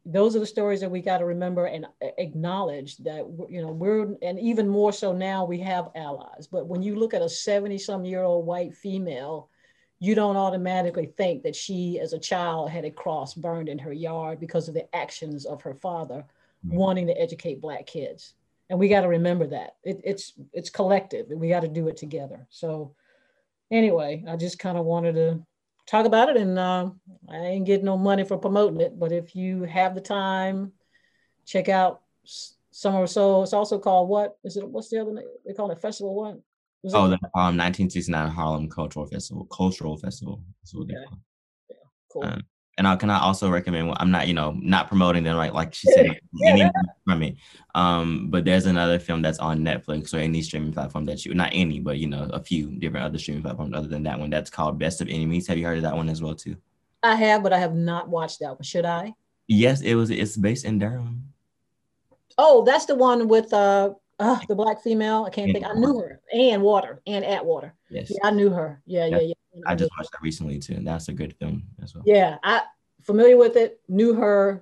those 0.05 0.35
are 0.35 0.39
the 0.39 0.45
stories 0.45 0.79
that 0.81 0.89
we 0.89 1.01
got 1.01 1.19
to 1.19 1.25
remember 1.25 1.65
and 1.65 1.85
acknowledge 2.17 2.97
that 2.97 3.25
you 3.49 3.61
know 3.61 3.71
we're 3.71 4.15
and 4.21 4.39
even 4.39 4.67
more 4.67 4.91
so 4.91 5.11
now 5.11 5.45
we 5.45 5.59
have 5.59 5.89
allies. 5.95 6.47
But 6.51 6.67
when 6.67 6.81
you 6.81 6.95
look 6.95 7.13
at 7.13 7.21
a 7.21 7.29
70 7.29 7.77
some 7.77 8.05
year 8.05 8.23
old 8.23 8.45
white 8.45 8.75
female 8.75 9.49
you 9.99 10.15
don't 10.15 10.35
automatically 10.37 11.05
think 11.15 11.43
that 11.43 11.55
she 11.55 11.99
as 11.99 12.13
a 12.13 12.19
child 12.19 12.71
had 12.71 12.85
a 12.85 12.89
cross 12.89 13.35
burned 13.35 13.69
in 13.69 13.77
her 13.77 13.93
yard 13.93 14.39
because 14.39 14.67
of 14.67 14.73
the 14.73 14.95
actions 14.95 15.45
of 15.45 15.61
her 15.61 15.75
father 15.75 16.25
mm-hmm. 16.65 16.75
wanting 16.75 17.05
to 17.05 17.21
educate 17.21 17.61
black 17.61 17.85
kids. 17.85 18.33
And 18.71 18.79
we 18.79 18.89
got 18.89 19.01
to 19.01 19.07
remember 19.07 19.45
that. 19.47 19.75
It, 19.83 20.01
it's 20.03 20.33
it's 20.53 20.71
collective 20.71 21.29
and 21.29 21.39
we 21.39 21.49
got 21.49 21.59
to 21.59 21.67
do 21.67 21.87
it 21.87 21.97
together. 21.97 22.47
So 22.49 22.95
anyway 23.71 24.23
i 24.27 24.35
just 24.35 24.59
kind 24.59 24.77
of 24.77 24.85
wanted 24.85 25.15
to 25.15 25.39
talk 25.87 26.05
about 26.05 26.29
it 26.29 26.37
and 26.37 26.57
uh, 26.57 26.89
i 27.29 27.37
ain't 27.37 27.65
getting 27.65 27.85
no 27.85 27.97
money 27.97 28.23
for 28.23 28.37
promoting 28.37 28.81
it 28.81 28.97
but 28.99 29.11
if 29.11 29.35
you 29.35 29.63
have 29.63 29.95
the 29.95 30.01
time 30.01 30.71
check 31.45 31.69
out 31.69 32.01
summer 32.71 33.05
so 33.05 33.43
it's 33.43 33.53
also 33.53 33.77
called 33.77 34.09
what? 34.09 34.37
Is 34.43 34.57
it 34.57 34.67
what's 34.67 34.89
the 34.89 34.99
other 34.99 35.13
name? 35.13 35.25
They 35.45 35.53
call 35.53 35.71
it 35.71 35.81
festival 35.81 36.15
what 36.15 36.39
oh 36.93 37.07
the 37.07 37.15
um 37.35 37.57
1969 37.57 38.29
harlem 38.29 38.67
cultural 38.67 39.05
festival 39.05 39.45
cultural 39.45 39.97
festival 39.97 40.43
that's 40.61 40.73
what 40.73 40.87
they 40.87 40.95
call 40.95 41.03
it. 41.13 41.19
Yeah, 41.69 41.75
cool. 42.11 42.23
Um, 42.23 42.41
and 42.81 42.87
I, 42.87 42.95
can 42.95 43.11
I 43.11 43.19
also 43.19 43.47
recommend? 43.47 43.93
I'm 43.97 44.09
not, 44.09 44.27
you 44.27 44.33
know, 44.33 44.57
not 44.59 44.87
promoting 44.87 45.23
them 45.23 45.37
like 45.37 45.53
like 45.53 45.71
she 45.71 45.91
said, 45.91 46.19
yeah. 46.33 46.71
from 47.05 47.19
me. 47.19 47.37
Um, 47.75 48.31
but 48.31 48.43
there's 48.43 48.65
another 48.65 48.97
film 48.97 49.21
that's 49.21 49.37
on 49.37 49.59
Netflix 49.59 50.15
or 50.15 50.17
any 50.17 50.41
streaming 50.41 50.73
platform 50.73 51.05
that 51.05 51.23
you, 51.23 51.35
not 51.35 51.51
any, 51.53 51.79
but 51.79 51.99
you 51.99 52.07
know, 52.07 52.27
a 52.33 52.41
few 52.41 52.71
different 52.71 53.05
other 53.05 53.19
streaming 53.19 53.43
platforms 53.43 53.75
other 53.75 53.87
than 53.87 54.01
that 54.01 54.19
one. 54.19 54.31
That's 54.31 54.49
called 54.49 54.79
Best 54.79 54.99
of 54.99 55.09
Enemies. 55.09 55.45
Have 55.45 55.59
you 55.59 55.65
heard 55.67 55.77
of 55.77 55.83
that 55.83 55.95
one 55.95 56.09
as 56.09 56.23
well 56.23 56.33
too? 56.33 56.57
I 57.03 57.13
have, 57.13 57.43
but 57.43 57.53
I 57.53 57.59
have 57.59 57.75
not 57.75 58.09
watched 58.09 58.39
that 58.39 58.53
one. 58.53 58.63
Should 58.63 58.85
I? 58.85 59.13
Yes, 59.47 59.81
it 59.81 59.93
was. 59.93 60.09
It's 60.09 60.35
based 60.35 60.65
in 60.65 60.79
Durham. 60.79 61.31
Oh, 62.39 62.63
that's 62.63 62.85
the 62.85 62.95
one 62.95 63.27
with 63.27 63.53
uh, 63.53 63.91
uh 64.21 64.39
the 64.47 64.55
black 64.55 64.81
female. 64.81 65.25
I 65.25 65.29
can't 65.29 65.49
Anne 65.49 65.53
think. 65.53 65.65
I 65.65 65.73
knew 65.73 65.99
her. 65.99 66.21
Ann 66.33 66.53
Atwater. 66.53 67.01
Ann 67.07 67.23
Atwater. 67.23 67.73
Yes. 67.89 68.09
Yeah, 68.09 68.19
I 68.23 68.31
knew 68.31 68.49
her. 68.49 68.81
Yeah, 68.85 69.07
yeah, 69.07 69.19
yeah. 69.19 69.33
I 69.65 69.75
just 69.75 69.91
watched 69.97 70.11
that 70.11 70.21
recently 70.21 70.59
too. 70.59 70.75
And 70.75 70.87
that's 70.87 71.09
a 71.09 71.13
good 71.13 71.35
film 71.35 71.63
as 71.83 71.93
well. 71.93 72.03
Yeah, 72.05 72.37
I 72.43 72.61
familiar 73.01 73.35
with 73.35 73.57
it, 73.57 73.81
knew 73.89 74.13
her. 74.13 74.61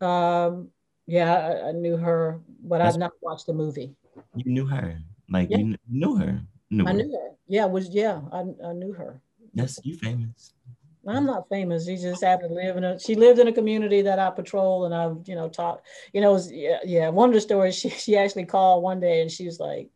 Um, 0.00 0.70
yeah, 1.06 1.34
I, 1.34 1.68
I 1.68 1.72
knew 1.72 1.96
her, 1.96 2.40
but 2.62 2.78
that's, 2.78 2.94
I've 2.94 3.00
not 3.00 3.12
watched 3.20 3.46
the 3.46 3.52
movie. 3.52 3.94
You 4.36 4.50
knew 4.50 4.66
her, 4.66 4.98
like 5.28 5.50
yeah. 5.50 5.58
you 5.58 5.76
knew 5.88 6.16
her. 6.16 6.40
Knew 6.70 6.84
I 6.86 6.92
her. 6.92 6.94
knew 6.94 7.12
her. 7.12 7.30
Yeah, 7.48 7.66
was 7.66 7.88
yeah, 7.90 8.20
I, 8.32 8.44
I 8.64 8.72
knew 8.72 8.92
her. 8.92 9.20
Yes, 9.52 9.78
you 9.82 9.96
famous. 9.96 10.54
I'm 11.06 11.26
not 11.26 11.48
famous. 11.48 11.86
She 11.86 11.96
just 11.96 12.22
happened 12.22 12.50
to 12.50 12.54
live 12.54 12.76
in 12.76 12.84
a. 12.84 12.98
She 12.98 13.14
lived 13.14 13.38
in 13.38 13.48
a 13.48 13.52
community 13.52 14.02
that 14.02 14.18
I 14.18 14.30
patrol, 14.30 14.84
and 14.84 14.94
I've 14.94 15.26
you 15.26 15.34
know 15.34 15.48
talked. 15.48 15.86
You 16.12 16.20
know, 16.20 16.32
was, 16.32 16.52
yeah, 16.52 16.78
yeah. 16.84 17.08
One 17.08 17.30
of 17.30 17.34
the 17.34 17.40
stories 17.40 17.74
she 17.78 17.90
she 17.90 18.16
actually 18.16 18.46
called 18.46 18.82
one 18.82 19.00
day, 19.00 19.22
and 19.22 19.30
she 19.30 19.46
was 19.46 19.58
like, 19.58 19.90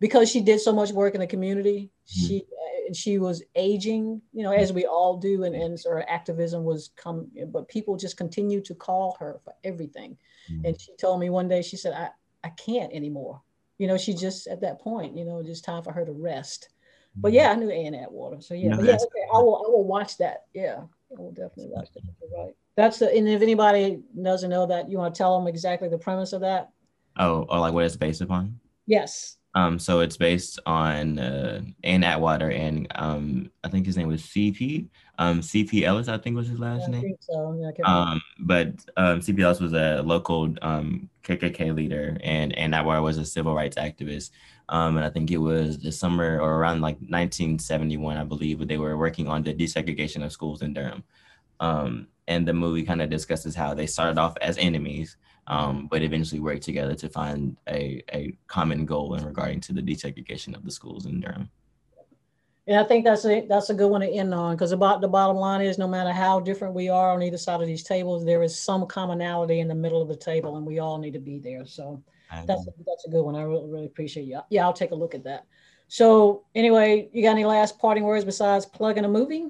because 0.00 0.30
she 0.30 0.40
did 0.40 0.60
so 0.60 0.72
much 0.72 0.90
work 0.92 1.14
in 1.14 1.20
the 1.20 1.26
community, 1.26 1.90
mm-hmm. 2.06 2.26
she 2.26 2.44
she 2.92 3.18
was 3.18 3.42
aging, 3.54 4.20
you 4.32 4.42
know, 4.42 4.52
as 4.52 4.72
we 4.72 4.86
all 4.86 5.16
do, 5.16 5.44
and, 5.44 5.54
and 5.54 5.78
sort 5.78 5.98
of 5.98 6.04
activism 6.08 6.64
was 6.64 6.90
come, 6.96 7.30
but 7.48 7.68
people 7.68 7.96
just 7.96 8.16
continued 8.16 8.64
to 8.66 8.74
call 8.74 9.16
her 9.20 9.40
for 9.44 9.54
everything. 9.64 10.16
Mm-hmm. 10.50 10.64
And 10.66 10.80
she 10.80 10.94
told 10.96 11.20
me 11.20 11.30
one 11.30 11.48
day, 11.48 11.62
she 11.62 11.76
said, 11.76 11.92
I, 11.92 12.10
I 12.44 12.50
can't 12.50 12.92
anymore. 12.92 13.42
You 13.78 13.86
know, 13.86 13.98
she 13.98 14.14
just 14.14 14.46
at 14.48 14.60
that 14.62 14.80
point, 14.80 15.16
you 15.16 15.24
know, 15.24 15.42
just 15.42 15.64
time 15.64 15.82
for 15.82 15.92
her 15.92 16.04
to 16.04 16.12
rest. 16.12 16.68
But 17.16 17.32
yeah, 17.32 17.50
I 17.50 17.54
knew 17.56 17.70
Ann 17.70 17.94
Atwater. 17.94 18.40
So 18.40 18.54
yeah, 18.54 18.70
no, 18.70 18.82
yeah, 18.82 18.94
okay, 18.94 19.26
I 19.34 19.38
will 19.38 19.64
I 19.66 19.70
will 19.70 19.84
watch 19.84 20.18
that. 20.18 20.44
Yeah, 20.54 20.82
I 21.16 21.20
will 21.20 21.32
definitely 21.32 21.68
watch 21.68 21.88
that. 21.94 22.02
You're 22.20 22.44
right. 22.44 22.54
That's 22.76 22.98
the 22.98 23.12
and 23.12 23.28
if 23.28 23.42
anybody 23.42 24.00
doesn't 24.22 24.50
know 24.50 24.66
that, 24.66 24.88
you 24.88 24.98
want 24.98 25.14
to 25.14 25.18
tell 25.18 25.38
them 25.38 25.48
exactly 25.48 25.88
the 25.88 25.98
premise 25.98 26.32
of 26.32 26.42
that. 26.42 26.70
Oh, 27.16 27.46
or 27.48 27.58
like 27.58 27.74
what 27.74 27.84
it's 27.84 27.96
based 27.96 28.20
upon? 28.20 28.60
Yes. 28.86 29.38
Um, 29.54 29.78
so 29.78 30.00
it's 30.00 30.16
based 30.16 30.60
on 30.66 31.18
uh, 31.18 31.62
Ann 31.82 32.04
Atwater 32.04 32.50
and 32.50 32.86
um, 32.94 33.50
I 33.64 33.68
think 33.68 33.86
his 33.86 33.96
name 33.96 34.06
was 34.06 34.22
CP. 34.22 34.86
Um, 35.18 35.40
CP 35.40 35.82
Ellis, 35.82 36.06
I 36.06 36.18
think 36.18 36.36
was 36.36 36.46
his 36.46 36.60
last 36.60 36.82
yeah, 36.82 37.00
name. 37.00 37.16
so. 37.18 37.58
Yeah, 37.60 37.84
um, 37.84 38.20
but 38.38 38.68
um, 38.96 39.20
CP 39.20 39.40
Ellis 39.40 39.58
was 39.58 39.72
a 39.72 40.02
local 40.02 40.54
um, 40.62 41.08
KKK 41.24 41.74
leader, 41.74 42.16
and 42.22 42.56
Ann 42.56 42.72
Atwater 42.72 43.02
was 43.02 43.18
a 43.18 43.24
civil 43.24 43.54
rights 43.54 43.76
activist. 43.76 44.30
Um, 44.68 44.96
and 44.96 45.04
I 45.04 45.10
think 45.10 45.30
it 45.30 45.38
was 45.38 45.78
the 45.78 45.92
summer 45.92 46.40
or 46.40 46.56
around 46.56 46.80
like 46.80 46.96
1971, 46.96 48.16
I 48.16 48.24
believe, 48.24 48.58
but 48.58 48.68
they 48.68 48.76
were 48.76 48.98
working 48.98 49.26
on 49.26 49.42
the 49.42 49.54
desegregation 49.54 50.24
of 50.24 50.32
schools 50.32 50.62
in 50.62 50.74
Durham. 50.74 51.04
Um, 51.60 52.08
and 52.26 52.46
the 52.46 52.52
movie 52.52 52.82
kind 52.82 53.00
of 53.00 53.08
discusses 53.08 53.54
how 53.54 53.72
they 53.72 53.86
started 53.86 54.18
off 54.18 54.36
as 54.42 54.58
enemies 54.58 55.16
um, 55.48 55.88
but 55.90 56.02
eventually 56.02 56.40
worked 56.40 56.62
together 56.62 56.94
to 56.94 57.08
find 57.08 57.56
a, 57.68 58.02
a 58.12 58.36
common 58.46 58.84
goal 58.84 59.14
in 59.14 59.24
regarding 59.24 59.60
to 59.62 59.72
the 59.72 59.82
desegregation 59.82 60.54
of 60.54 60.64
the 60.64 60.70
schools 60.70 61.06
in 61.06 61.20
Durham. 61.20 61.50
And 62.66 62.78
I 62.78 62.84
think 62.84 63.06
that's 63.06 63.24
a 63.24 63.46
that's 63.48 63.70
a 63.70 63.74
good 63.74 63.88
one 63.88 64.02
to 64.02 64.06
end 64.06 64.34
on 64.34 64.54
because 64.54 64.72
about 64.72 65.00
the 65.00 65.08
bottom 65.08 65.38
line 65.38 65.62
is 65.62 65.78
no 65.78 65.88
matter 65.88 66.12
how 66.12 66.38
different 66.38 66.74
we 66.74 66.90
are 66.90 67.12
on 67.12 67.22
either 67.22 67.38
side 67.38 67.62
of 67.62 67.66
these 67.66 67.82
tables, 67.82 68.26
there 68.26 68.42
is 68.42 68.58
some 68.58 68.86
commonality 68.86 69.60
in 69.60 69.68
the 69.68 69.74
middle 69.74 70.02
of 70.02 70.08
the 70.08 70.16
table, 70.16 70.58
and 70.58 70.66
we 70.66 70.78
all 70.78 70.98
need 70.98 71.14
to 71.14 71.18
be 71.18 71.38
there. 71.38 71.64
So 71.64 72.02
that's 72.46 72.66
a, 72.66 72.70
that's 72.86 73.06
a 73.06 73.10
good 73.10 73.22
one. 73.22 73.36
I 73.36 73.42
really 73.42 73.68
really 73.70 73.86
appreciate 73.86 74.24
you. 74.24 74.40
Yeah, 74.50 74.64
I'll 74.64 74.72
take 74.72 74.90
a 74.90 74.94
look 74.94 75.14
at 75.14 75.24
that. 75.24 75.44
So 75.88 76.44
anyway, 76.54 77.08
you 77.12 77.22
got 77.22 77.30
any 77.30 77.46
last 77.46 77.78
parting 77.78 78.04
words 78.04 78.24
besides 78.24 78.66
plugging 78.66 79.04
a 79.04 79.08
movie? 79.08 79.46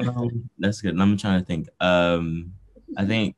um, 0.00 0.48
that's 0.58 0.80
good. 0.80 0.98
I'm 1.00 1.16
trying 1.16 1.40
to 1.40 1.46
think. 1.46 1.68
Um, 1.80 2.52
I 2.96 3.04
think 3.04 3.36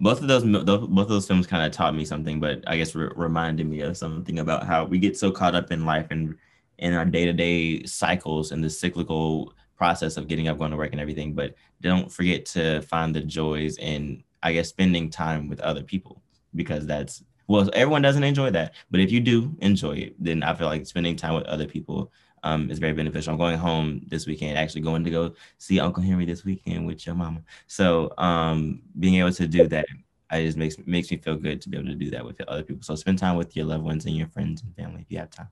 both 0.00 0.20
of 0.20 0.28
those 0.28 0.44
both 0.44 0.68
of 0.68 1.08
those 1.08 1.26
films 1.26 1.46
kind 1.46 1.64
of 1.64 1.72
taught 1.72 1.94
me 1.94 2.04
something 2.04 2.40
but 2.40 2.62
i 2.66 2.76
guess 2.76 2.94
re- 2.94 3.10
reminded 3.14 3.66
me 3.66 3.80
of 3.80 3.96
something 3.96 4.40
about 4.40 4.66
how 4.66 4.84
we 4.84 4.98
get 4.98 5.16
so 5.16 5.30
caught 5.30 5.54
up 5.54 5.70
in 5.70 5.86
life 5.86 6.08
and 6.10 6.36
in 6.78 6.92
our 6.92 7.04
day-to-day 7.04 7.84
cycles 7.84 8.50
and 8.52 8.62
the 8.62 8.68
cyclical 8.68 9.54
process 9.76 10.16
of 10.16 10.26
getting 10.28 10.48
up 10.48 10.58
going 10.58 10.70
to 10.70 10.76
work 10.76 10.92
and 10.92 11.00
everything 11.00 11.32
but 11.32 11.54
don't 11.80 12.12
forget 12.12 12.44
to 12.44 12.80
find 12.82 13.14
the 13.14 13.20
joys 13.20 13.78
in 13.78 14.22
i 14.42 14.52
guess 14.52 14.68
spending 14.68 15.08
time 15.08 15.48
with 15.48 15.60
other 15.60 15.82
people 15.82 16.20
because 16.54 16.86
that's 16.86 17.22
well 17.46 17.68
everyone 17.72 18.02
doesn't 18.02 18.24
enjoy 18.24 18.50
that 18.50 18.74
but 18.90 19.00
if 19.00 19.10
you 19.10 19.20
do 19.20 19.54
enjoy 19.60 19.92
it 19.92 20.14
then 20.18 20.42
i 20.42 20.54
feel 20.54 20.66
like 20.66 20.86
spending 20.86 21.16
time 21.16 21.34
with 21.34 21.44
other 21.44 21.66
people 21.66 22.10
um, 22.44 22.70
is 22.70 22.78
very 22.78 22.92
beneficial. 22.92 23.32
I'm 23.32 23.38
going 23.38 23.58
home 23.58 24.02
this 24.06 24.26
weekend, 24.26 24.58
actually 24.58 24.82
going 24.82 25.02
to 25.02 25.10
go 25.10 25.34
see 25.58 25.80
Uncle 25.80 26.02
Henry 26.02 26.26
this 26.26 26.44
weekend 26.44 26.86
with 26.86 27.04
your 27.06 27.14
mama. 27.14 27.42
So 27.66 28.12
um, 28.18 28.82
being 29.00 29.14
able 29.16 29.32
to 29.32 29.48
do 29.48 29.66
that, 29.68 29.86
I 30.30 30.44
just 30.44 30.56
makes 30.56 30.76
makes 30.86 31.10
me 31.10 31.16
feel 31.16 31.36
good 31.36 31.60
to 31.62 31.68
be 31.68 31.78
able 31.78 31.88
to 31.88 31.94
do 31.94 32.10
that 32.10 32.24
with 32.24 32.40
other 32.42 32.62
people. 32.62 32.82
So 32.82 32.94
spend 32.94 33.18
time 33.18 33.36
with 33.36 33.56
your 33.56 33.64
loved 33.64 33.84
ones 33.84 34.04
and 34.04 34.16
your 34.16 34.28
friends 34.28 34.62
and 34.62 34.74
family 34.76 35.00
if 35.00 35.10
you 35.10 35.18
have 35.18 35.30
time. 35.30 35.48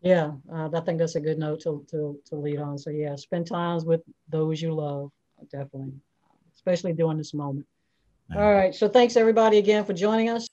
Yeah, 0.00 0.32
uh, 0.52 0.68
I 0.72 0.80
think 0.80 0.98
that's 0.98 1.16
a 1.16 1.20
good 1.20 1.38
note 1.38 1.60
to, 1.62 1.84
to, 1.90 2.20
to 2.26 2.36
lead 2.36 2.58
on. 2.58 2.78
So 2.78 2.90
yeah, 2.90 3.16
spend 3.16 3.46
times 3.46 3.84
with 3.84 4.02
those 4.28 4.60
you 4.60 4.72
love, 4.74 5.10
definitely, 5.50 5.94
especially 6.54 6.92
during 6.92 7.18
this 7.18 7.34
moment. 7.34 7.66
All 8.34 8.52
right. 8.52 8.74
So 8.74 8.88
thanks 8.88 9.16
everybody 9.16 9.58
again 9.58 9.84
for 9.84 9.92
joining 9.92 10.28
us. 10.28 10.48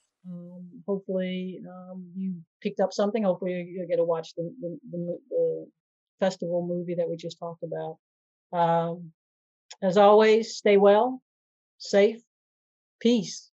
Hopefully 0.86 1.60
um, 1.68 2.06
you 2.16 2.34
picked 2.60 2.80
up 2.80 2.92
something. 2.92 3.22
Hopefully 3.22 3.70
you'll 3.74 3.88
get 3.88 3.96
to 3.96 4.04
watch 4.04 4.34
the, 4.36 4.52
the, 4.60 4.78
the, 4.90 5.18
the 5.30 5.66
festival 6.20 6.66
movie 6.66 6.94
that 6.94 7.08
we 7.08 7.16
just 7.16 7.38
talked 7.38 7.62
about. 7.62 7.98
Um, 8.58 9.12
as 9.82 9.96
always, 9.96 10.56
stay 10.56 10.76
well, 10.76 11.22
safe, 11.78 12.20
peace. 13.00 13.51